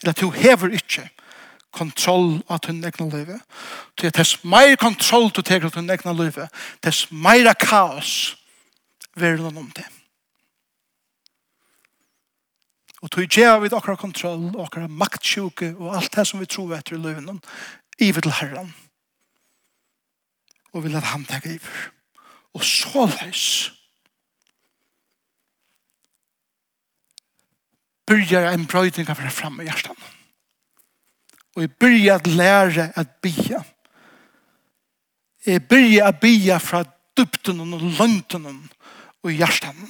eller 0.00 0.12
du 0.12 0.30
hever 0.30 0.72
ikke, 0.76 1.08
kontroll 1.72 2.40
av 2.48 2.60
tunn 2.64 2.84
egna 2.84 3.06
liv. 3.12 3.32
Du 3.96 4.06
er 4.06 4.14
tess 4.16 4.40
meir 4.44 4.76
kontroll 4.80 5.30
du 5.30 5.42
teker 5.42 5.68
av 5.68 5.76
tunn 5.76 5.90
egna 5.92 6.12
liv, 6.16 6.36
tess 6.82 7.06
meira 7.10 7.54
kaos 7.54 8.36
verden 9.16 9.56
om 9.56 9.70
det. 9.76 9.86
Og 13.00 13.10
tog 13.10 13.24
gjør 13.24 13.62
vi 13.62 13.70
akkurat 13.72 13.98
kontroll, 13.98 14.50
akkurat 14.60 14.92
maktsjuke 14.92 15.72
og 15.78 15.96
alt 15.96 16.16
det 16.16 16.26
som 16.28 16.40
vi 16.40 16.48
tror 16.50 16.74
etter 16.76 16.98
i 16.98 17.00
løven, 17.00 17.40
i 17.98 18.10
iver 18.10 18.20
til 18.20 18.36
Herren. 18.36 18.74
Og 20.72 20.84
vi 20.84 20.92
lade 20.92 21.08
ham 21.08 21.24
tega 21.24 21.54
iver. 21.54 21.90
Og 22.54 22.64
så 22.64 23.06
løs. 23.06 23.72
Byrjar 28.06 28.50
en 28.52 28.66
brøyding 28.66 29.08
av 29.08 29.20
det 29.22 29.32
framme 29.32 29.62
i 29.62 29.68
hjertan. 29.68 29.96
Og 31.56 31.62
jeg 31.62 31.72
byrjar 31.72 32.20
at 32.20 32.26
lære 32.26 32.86
at 32.96 33.16
bia. 33.22 33.62
Jeg 35.46 35.68
byrjar 35.68 36.08
at 36.08 36.20
bia 36.20 36.58
fra 36.58 36.84
dupten 37.16 37.60
og 37.60 37.80
lønten 37.80 38.46
og 39.22 39.30
hjertan. 39.30 39.88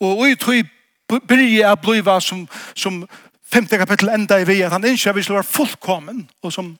Og 0.00 0.28
jeg 0.28 0.38
tror 0.40 0.77
byrje 1.08 1.64
å 1.68 1.78
bliva 1.80 2.18
som, 2.20 2.44
som 2.76 3.00
femte 3.48 3.78
kapittel 3.80 4.12
enda 4.12 4.40
i 4.40 4.46
vi, 4.48 4.60
at 4.62 4.74
han 4.74 4.84
innskjer 4.84 5.16
vi 5.16 5.24
skulle 5.24 5.40
være 5.40 5.52
fullkommen, 5.52 6.26
og 6.42 6.52
som 6.52 6.74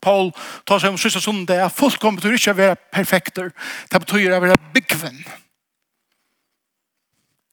Paul 0.00 0.30
tar 0.68 0.80
seg 0.80 0.92
om 0.92 0.98
sista 1.00 1.20
sundag, 1.20 1.60
at 1.60 1.76
fullkommen 1.76 2.20
betyr 2.20 2.36
ikke 2.38 2.54
å 2.54 2.60
være 2.60 2.80
perfekter, 2.92 3.50
det 3.92 4.00
betyr 4.04 4.36
å 4.36 4.40
være 4.40 4.60
byggven. 4.74 5.18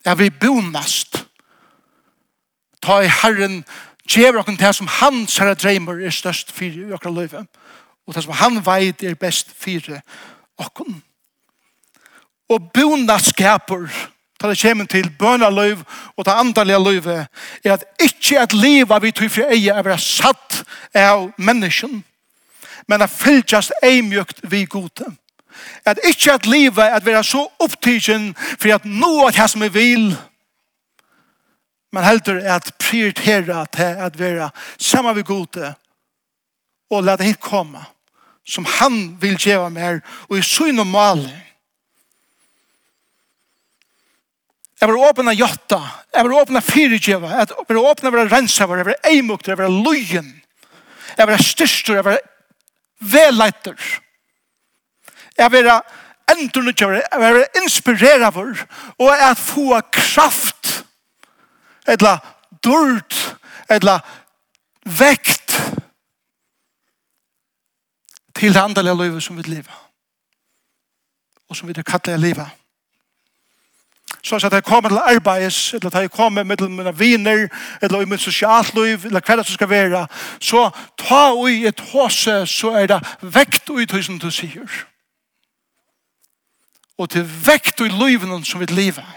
Jeg 0.06 0.20
vil 0.20 0.32
bonast. 0.42 1.26
Ta 2.82 3.02
i 3.04 3.12
Herren, 3.12 3.64
gjever 4.08 4.40
okken 4.40 4.58
til 4.58 4.74
som 4.74 4.88
han 5.00 5.26
herre 5.28 5.58
dreimer 5.60 6.00
er 6.00 6.16
størst 6.16 6.54
fyrir 6.56 6.88
i 6.88 6.96
okra 6.96 7.12
løyve, 7.12 7.44
og 8.08 8.16
det 8.16 8.24
som 8.24 8.38
han 8.40 8.62
veit 8.66 9.04
er 9.04 9.20
best 9.20 9.52
fyrir 9.60 10.00
okken. 10.58 11.02
Og 12.50 12.72
bonast 12.74 13.34
skaper, 13.36 13.90
ta 14.40 14.50
det 14.50 14.62
kommer 14.62 14.86
til 14.86 15.10
bønaløyv 15.20 15.82
og 16.18 16.26
ta 16.26 16.38
andalige 16.40 16.84
løyv 16.84 17.08
er 17.08 17.74
at 17.74 17.84
ikke 18.00 18.40
at 18.40 18.54
livet 18.54 19.04
vi 19.04 19.12
tog 19.12 19.32
for 19.32 19.52
eie 19.52 19.74
er 19.74 19.84
vært 19.84 20.04
satt 20.04 20.62
av 20.96 21.32
mennesken, 21.38 22.04
men 22.88 23.02
at 23.02 23.12
fylltjast 23.12 23.74
eimjøkt 23.84 24.42
vi 24.44 24.66
gode. 24.66 25.12
At 25.86 26.00
ikke 26.08 26.34
at 26.34 26.48
livet 26.48 26.84
at 26.84 27.06
vera 27.06 27.24
så 27.24 27.48
opptidgen 27.60 28.32
for 28.36 28.72
at 28.74 28.86
nå 28.86 29.28
at 29.28 29.38
jeg 29.38 29.50
som 29.50 29.64
er 29.64 29.76
vil, 29.76 30.10
men 31.92 32.06
heldur 32.06 32.40
at 32.46 32.74
prioritera 32.80 33.66
til 33.74 34.02
at 34.08 34.20
være 34.20 34.50
sammen 34.78 35.16
vi 35.16 35.26
gode 35.26 35.74
og 36.90 37.04
la 37.04 37.16
det 37.18 37.26
hit 37.26 37.42
komme 37.42 37.82
som 38.50 38.66
han 38.66 39.18
vil 39.22 39.38
gjeva 39.38 39.70
mer 39.74 40.00
og 40.30 40.38
i 40.38 40.46
syn 40.46 40.82
og 40.82 40.88
maler 40.88 41.49
Jeg 44.80 44.88
vil 44.88 44.98
åpne 45.04 45.34
jotta. 45.36 45.80
Jeg 46.16 46.24
vil 46.24 46.34
åpne 46.40 46.62
fyrirgjeva. 46.64 47.30
Jeg 47.42 47.48
vil 47.68 47.82
åpne 47.84 48.12
vera 48.14 48.30
rensavar. 48.32 48.80
Jeg 48.80 48.88
vil 48.88 49.10
eimukter. 49.12 49.52
Jeg 49.52 49.60
vil 49.60 49.82
løyen. 49.84 50.30
Jeg 51.18 51.28
vil 51.28 51.44
styrstur. 51.44 51.96
Jeg 51.96 52.06
vil 52.06 52.20
velleiter. 53.00 53.76
Jeg 55.38 55.52
vil 55.52 55.72
endurnutjavar. 56.32 57.02
Jeg 57.12 57.34
vil 57.34 57.64
inspirere 57.64 58.32
vår. 58.34 58.64
Og 58.98 59.12
jeg 59.20 59.38
få 59.38 59.82
kraft. 59.92 60.86
Eller 61.88 62.24
dørt. 62.64 63.36
Eller 63.70 64.00
vekt. 64.86 65.60
Til 68.36 68.54
det 68.54 68.64
andre 68.64 68.96
løyve 68.96 69.22
som 69.22 69.38
vi 69.38 69.44
lever. 69.44 69.76
Og 71.50 71.56
som 71.56 71.68
vi 71.68 71.74
kallar 71.84 72.18
livet 72.18 72.59
Så 74.30 74.36
at 74.36 74.54
jeg 74.54 74.64
kommer 74.64 74.90
til 74.90 74.98
arbeids, 75.16 75.74
eller 75.74 75.88
at 75.88 76.02
jeg 76.02 76.12
kommer 76.12 76.44
med 76.44 76.58
mine 76.70 76.98
viner, 76.98 77.48
eller 77.82 78.02
i 78.02 78.06
mitt 78.06 78.22
sosialliv, 78.22 79.06
eller 79.06 79.22
hva 79.26 79.36
det 79.36 79.48
skal 79.48 79.70
være, 79.70 80.08
så 80.40 80.70
ta 80.98 81.48
i 81.50 81.66
et 81.66 81.80
håse, 81.80 82.46
så 82.46 82.70
er 82.78 82.86
det 82.88 83.00
vekt 83.22 83.72
i 83.74 83.86
tusen 83.90 84.20
du 84.22 84.30
sier. 84.32 84.70
Og 86.98 87.10
til 87.10 87.26
vekt 87.26 87.82
i 87.82 87.90
livene 87.90 88.46
som 88.46 88.62
vi 88.62 88.70
lever. 88.70 89.16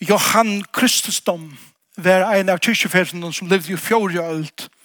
Johan 0.00 0.62
Kristusdom 0.72 1.58
var 1.96 2.30
en 2.34 2.48
av 2.48 2.62
kyrkjefersen 2.62 3.26
som 3.32 3.50
levde 3.50 3.74
i 3.74 3.76
fjordjølt, 3.76 4.68
og 4.68 4.81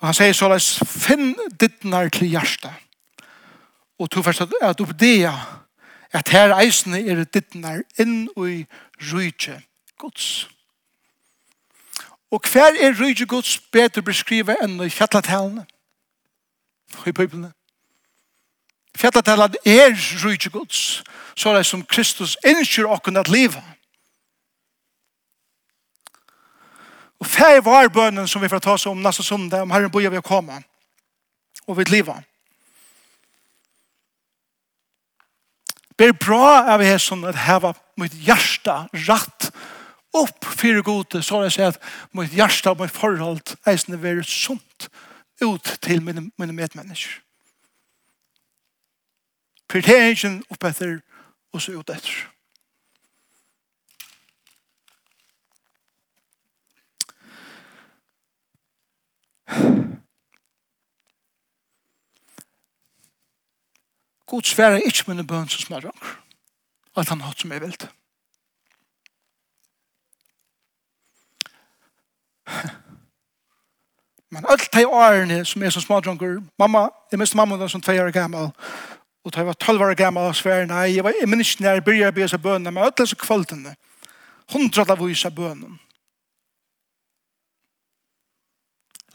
Og 0.00 0.08
han 0.08 0.16
sier 0.16 0.36
såleis, 0.36 0.78
finn 0.88 1.34
dittnar 1.60 2.08
til 2.08 2.30
hjärsta. 2.32 2.72
Og 4.00 4.08
to 4.10 4.22
først 4.24 4.46
at 4.62 4.80
oppdea 4.80 5.32
at 6.12 6.28
her 6.32 6.54
eisene 6.56 7.02
er 7.04 7.24
dittnar 7.24 7.82
inn 8.00 8.30
i 8.32 8.64
rujtje 9.12 9.60
gods. 10.00 10.48
Og 12.30 12.40
hver 12.48 12.78
er 12.80 12.96
rujtje 12.96 13.26
gods 13.26 13.58
bedre 13.72 14.02
beskrivet 14.02 14.56
enn 14.64 14.80
i 14.80 14.90
fjallatalene? 14.90 15.66
I 17.06 17.12
bøyblene? 17.12 17.52
Fjallatalene 18.96 19.60
er 19.68 19.92
rujtje 20.24 20.50
gods, 20.50 21.02
såleis 21.36 21.68
som 21.68 21.84
Kristus 21.84 22.38
innskyr 22.46 22.88
okken 22.88 23.20
at 23.20 23.28
livet 23.28 23.62
det 27.40 27.56
er 27.56 27.62
varbønnen 27.64 28.28
som 28.28 28.42
vi 28.42 28.48
får 28.52 28.60
ta 28.60 28.74
oss 28.76 28.86
om 28.90 29.00
neste 29.00 29.24
søndag, 29.24 29.64
om 29.64 29.72
Herren 29.72 29.92
bøyer 29.92 30.12
vi 30.12 30.20
å 30.20 30.24
komme, 30.24 30.60
og 31.66 31.78
vi 31.78 31.86
livet. 31.88 32.26
Det 35.96 36.08
er 36.08 36.16
bra 36.16 36.64
av 36.74 36.84
jeg 36.84 37.00
som 37.00 37.24
at 37.28 37.38
heva 37.44 37.74
mitt 38.00 38.14
hjärsta 38.24 38.86
ratt 39.08 39.50
opp 40.16 40.44
fyrir 40.44 40.84
gode, 40.84 41.20
så 41.22 41.42
jeg 41.44 41.56
sier 41.56 41.72
at 41.74 41.80
mitt 42.16 42.32
hjärsta 42.36 42.72
og 42.72 42.80
mitt 42.80 42.94
forhold 42.94 43.54
eisne 43.68 44.00
være 44.00 44.24
sunt 44.24 44.88
ut 45.40 45.76
til 45.84 46.00
mine, 46.04 46.30
mine 46.40 46.56
medmennesker. 46.56 47.20
Fyrir 49.70 49.86
det 49.86 49.96
er 49.96 50.12
ikke 50.14 50.32
opp 50.50 50.64
etter 50.66 50.96
og 51.54 51.62
så 51.62 51.76
ut 51.78 51.92
etter. 51.92 52.16
God 64.30 64.42
sværer 64.42 64.76
ikke 64.76 65.04
mine 65.08 65.26
bøn 65.26 65.48
som 65.48 65.60
smør 65.60 65.80
dere, 65.80 66.12
at 66.96 67.08
han 67.08 67.20
hatt 67.20 67.40
som 67.40 67.52
jeg 67.52 67.60
vil. 67.60 67.74
Men 74.30 74.46
alt 74.48 74.72
de 74.74 74.86
årene 74.86 75.44
som 75.44 75.62
er 75.62 75.70
som 75.70 75.82
smådronker, 75.82 76.38
mamma, 76.58 76.88
jeg 77.10 77.18
miste 77.18 77.36
mamma 77.36 77.58
da 77.58 77.68
som 77.68 77.80
2 77.82 77.92
år 77.92 78.10
gammel, 78.14 78.50
og 79.24 79.34
da 79.34 79.38
jeg 79.38 79.46
var 79.46 79.52
12 79.52 79.82
år 79.82 79.94
gammel 79.94 80.22
og 80.22 80.36
svære, 80.36 80.66
nei, 80.66 80.94
jeg, 80.94 81.04
var, 81.04 81.12
i 81.22 81.26
minst 81.26 81.60
når 81.60 81.70
jeg 81.70 81.84
begynte 81.84 82.08
å 82.08 82.18
be 82.20 82.28
seg 82.28 82.42
bønene, 82.42 82.70
men 82.70 82.84
alt 82.84 82.98
disse 83.02 83.18
kvalitetene, 83.18 83.74
hundra 84.52 84.86
av 84.86 85.02
vise 85.02 85.30
bønene, 85.30 85.78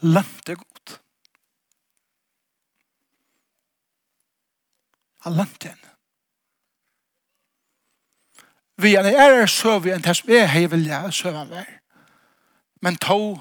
lømte 0.02 0.54
godt. 0.54 1.00
Han 5.20 5.36
lømte 5.36 5.68
henne. 5.68 5.90
Vi 8.76 8.94
er 8.94 9.02
er 9.02 9.46
søv 9.46 9.86
enn 9.86 9.94
en 9.94 10.02
tess, 10.02 10.26
vi 10.26 10.36
er 10.36 10.46
hei 10.46 10.66
vilja 10.70 11.10
søv 11.10 11.34
han 11.34 11.50
vær. 11.50 11.68
Men 12.82 12.96
tå 12.96 13.40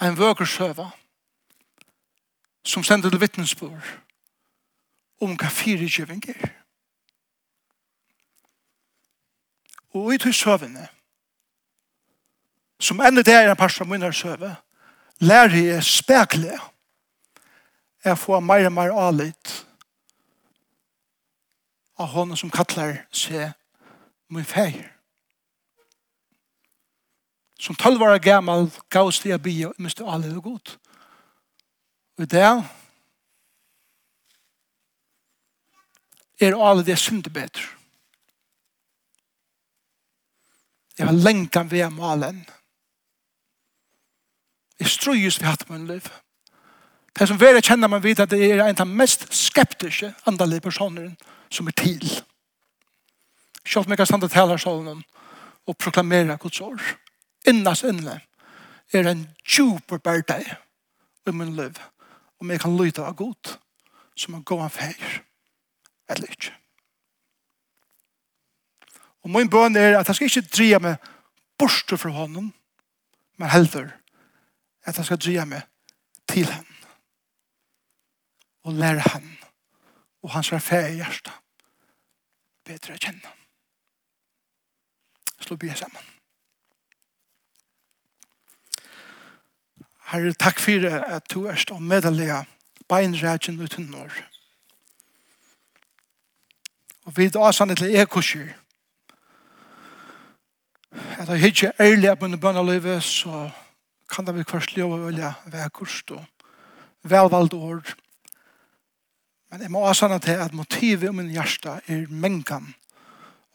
en 0.00 0.18
vøker 0.18 0.44
søva 0.44 0.90
som 2.64 2.84
sender 2.84 3.10
til 3.10 3.20
vittnesbord 3.20 3.88
om 5.20 5.34
hva 5.34 5.50
fire 5.50 5.88
kjøving 5.90 6.22
er. 6.30 6.50
Og 9.92 10.14
i 10.14 10.18
tog 10.18 10.34
søvende 10.34 10.86
som 12.82 13.00
enda 13.00 13.22
det 13.22 13.34
er 13.34 13.50
en 13.50 13.56
par 13.56 13.70
som 13.70 13.88
minner 13.88 14.10
søve, 14.10 14.56
lærer 15.22 15.58
jeg 15.62 15.84
spekle 15.86 16.58
jeg 18.04 18.18
får 18.18 18.40
mer 18.42 18.66
og 18.66 18.72
mer 18.74 18.90
alit 18.98 19.66
av 22.02 22.10
hånden 22.10 22.36
som 22.38 22.50
kattler 22.50 23.04
seg 23.14 23.52
min 24.32 24.46
feir. 24.48 24.88
Som 27.62 27.78
tølvare 27.78 28.18
gammal 28.18 28.70
gavs 28.90 29.20
det 29.22 29.30
jeg 29.30 29.42
bia 29.44 29.68
og 29.70 29.78
miste 29.78 30.02
alle 30.02 30.32
det 30.32 30.42
godt. 30.42 30.78
Og 32.18 32.26
det 32.26 32.42
er 36.42 36.56
alle 36.58 36.82
det 36.82 36.98
synde 36.98 37.30
bedre. 37.30 37.62
Jeg 40.98 41.06
har 41.06 41.14
lengt 41.14 41.56
av 41.56 41.70
VM-malen. 41.70 42.42
Jeg 42.42 42.61
er 44.82 44.90
strøyes 44.90 45.40
vi 45.40 45.46
hatt 45.46 45.68
min 45.70 45.86
liv. 45.86 46.06
Det 47.12 47.28
som 47.28 47.40
verre 47.40 47.62
kjenner 47.62 47.90
man 47.92 48.02
vidt 48.02 48.22
at 48.22 48.30
det 48.32 48.40
er 48.42 48.62
en 48.62 48.72
av 48.72 48.86
de 48.86 48.98
mest 48.98 49.26
skeptiske 49.36 50.12
andalige 50.26 50.64
personer 50.64 51.12
som 51.52 51.68
er 51.68 51.76
til. 51.76 52.04
Selv 53.66 53.86
om 53.86 53.92
jeg 53.92 54.00
kan 54.00 54.08
stande 54.08 54.28
til 54.32 54.48
her 54.48 54.60
sånn 54.60 55.02
og 55.66 55.78
proklamere 55.78 56.38
Guds 56.40 56.60
år. 56.64 56.80
Innas 57.46 57.84
inne 57.86 58.20
er 58.92 59.08
en 59.08 59.26
djuper 59.46 60.00
bærdeg 60.02 60.48
i 61.26 61.34
min 61.34 61.54
liv 61.56 61.78
om 62.42 62.50
jeg 62.50 62.60
kan 62.60 62.74
lyde 62.76 63.04
av 63.04 63.14
Gud 63.16 63.54
som 64.18 64.34
en 64.34 64.44
god 64.44 64.68
feir 64.74 65.22
eller 66.10 66.32
ikke. 66.32 66.50
Og 69.22 69.30
min 69.30 69.50
bøn 69.50 69.78
er 69.78 70.00
at 70.00 70.08
jeg 70.08 70.18
skal 70.18 70.30
ikke 70.30 70.56
dreie 70.56 70.82
meg 70.82 71.12
bort 71.58 71.94
fra 71.94 72.10
honom 72.10 72.50
men 73.38 73.50
helder 73.50 73.92
at 74.84 74.96
han 74.96 75.04
skal 75.04 75.20
dreie 75.20 75.44
meg 75.46 75.62
til 76.28 76.46
han 76.50 76.66
og 78.62 78.72
lære 78.78 79.00
han 79.00 79.38
og 80.22 80.30
hans 80.30 80.52
affære 80.52 80.92
i 80.92 80.98
hjertet 81.00 81.34
bedre 82.64 82.94
å 82.94 83.02
kjenne. 83.02 83.30
Slå 85.42 85.56
byen 85.58 85.76
sammen. 85.76 86.10
Herre, 90.12 90.34
takk 90.38 90.60
for 90.60 90.86
at 90.86 91.26
du 91.32 91.46
er 91.50 91.58
stå 91.58 91.78
medelig 91.78 92.28
medelige 92.28 92.44
beinrætjen 92.88 93.60
uten 93.60 93.88
når. 93.90 94.12
Og 97.04 97.16
vi 97.16 97.28
da 97.28 97.48
avsannet 97.48 97.78
til 97.78 97.96
ekoskyr 97.96 98.52
at 100.92 101.28
jeg 101.28 101.42
ikke 101.42 101.66
er 101.66 101.72
ærlig 101.80 102.08
er 102.08 102.14
på 102.14 102.28
en 102.28 102.40
bønnelivet 102.40 103.02
så 103.02 103.50
kan 104.12 104.26
det 104.26 104.34
vi 104.36 104.42
bli 104.42 104.50
kvarslig 104.50 104.84
og 104.84 105.06
velja 105.06 105.32
vekkurst 105.52 106.12
og 106.16 106.24
velvalgt 107.08 107.56
ord. 107.56 107.94
Men 109.50 109.64
jeg 109.64 109.72
må 109.72 109.82
også 109.84 110.06
sanne 110.06 110.20
til 110.20 110.40
at 110.40 110.54
motivet 110.56 111.08
om 111.08 111.18
min 111.20 111.32
hjerte 111.32 111.78
er 111.86 112.06
mengan 112.08 112.74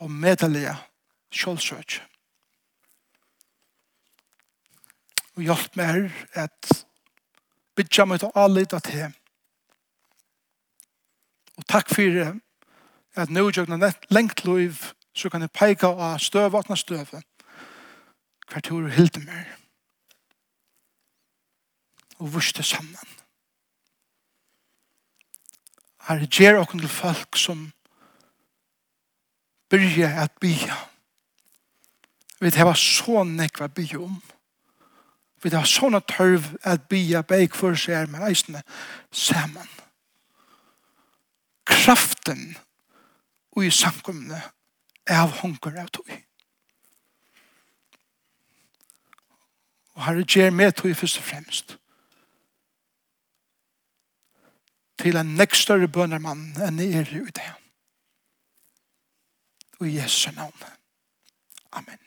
og 0.02 0.12
medelige 0.12 0.76
kjølsøk. 1.34 2.00
Og 5.38 5.46
hjelp 5.46 5.78
meg 5.78 5.94
her 5.94 6.44
at 6.48 6.74
bidja 7.78 8.06
meg 8.10 8.22
til 8.22 8.34
å 8.34 8.46
alita 8.46 8.82
til. 8.82 9.14
Og 11.58 11.66
takk 11.70 11.90
for 11.94 12.22
at 13.18 13.34
nå 13.34 13.48
gjør 13.50 13.70
det 13.78 13.94
lengt 14.14 14.46
liv 14.46 14.78
så 15.18 15.30
kan 15.34 15.42
jeg 15.42 15.54
peika 15.54 15.90
av 15.90 16.20
støv 16.22 16.56
og 16.60 16.78
støv 16.78 17.10
hver 17.10 18.62
tur 18.64 18.84
og 18.84 18.94
hilde 18.94 19.24
meg 19.26 19.67
og 22.18 22.34
vurste 22.34 22.64
sammen. 22.64 23.18
Herre, 26.08 26.28
gjør 26.28 26.62
okken 26.62 26.80
til 26.80 26.90
folk 26.90 27.38
som 27.38 27.72
byrja 29.70 30.24
at 30.24 30.32
bya. 30.42 30.76
Vi 32.40 32.52
hava 32.56 32.76
så 32.76 33.24
nekva 33.24 33.68
bya 33.68 34.00
om. 34.06 34.22
Vi 35.44 35.52
hava 35.52 35.68
sånne 35.68 36.00
tørv 36.08 36.54
at 36.64 36.88
bya 36.88 37.24
beik 37.28 37.58
for 37.58 37.76
seg 37.76 38.08
med 38.12 38.24
reisende 38.24 38.64
sammen. 39.12 39.68
Kraften 41.68 42.56
og 43.58 43.66
i 43.66 43.74
samkomne 43.74 44.40
er 45.08 45.20
av 45.26 45.36
hunker 45.42 45.76
av 45.82 45.92
tog. 45.92 46.08
Og 49.98 50.06
herre, 50.06 50.24
gjer 50.24 50.54
med 50.54 50.72
tog 50.78 50.96
først 50.96 51.20
og 51.20 51.26
fremst. 51.26 51.78
til 54.98 55.18
en 55.20 55.36
nekst 55.38 55.68
større 55.68 55.88
bønermann 55.88 56.56
enn 56.66 56.82
er 56.82 57.14
i 57.14 57.24
det. 57.38 57.50
Og 59.80 59.88
i 59.90 59.98
Jesu 60.00 60.32
navn. 60.34 60.64
Amen. 61.72 62.07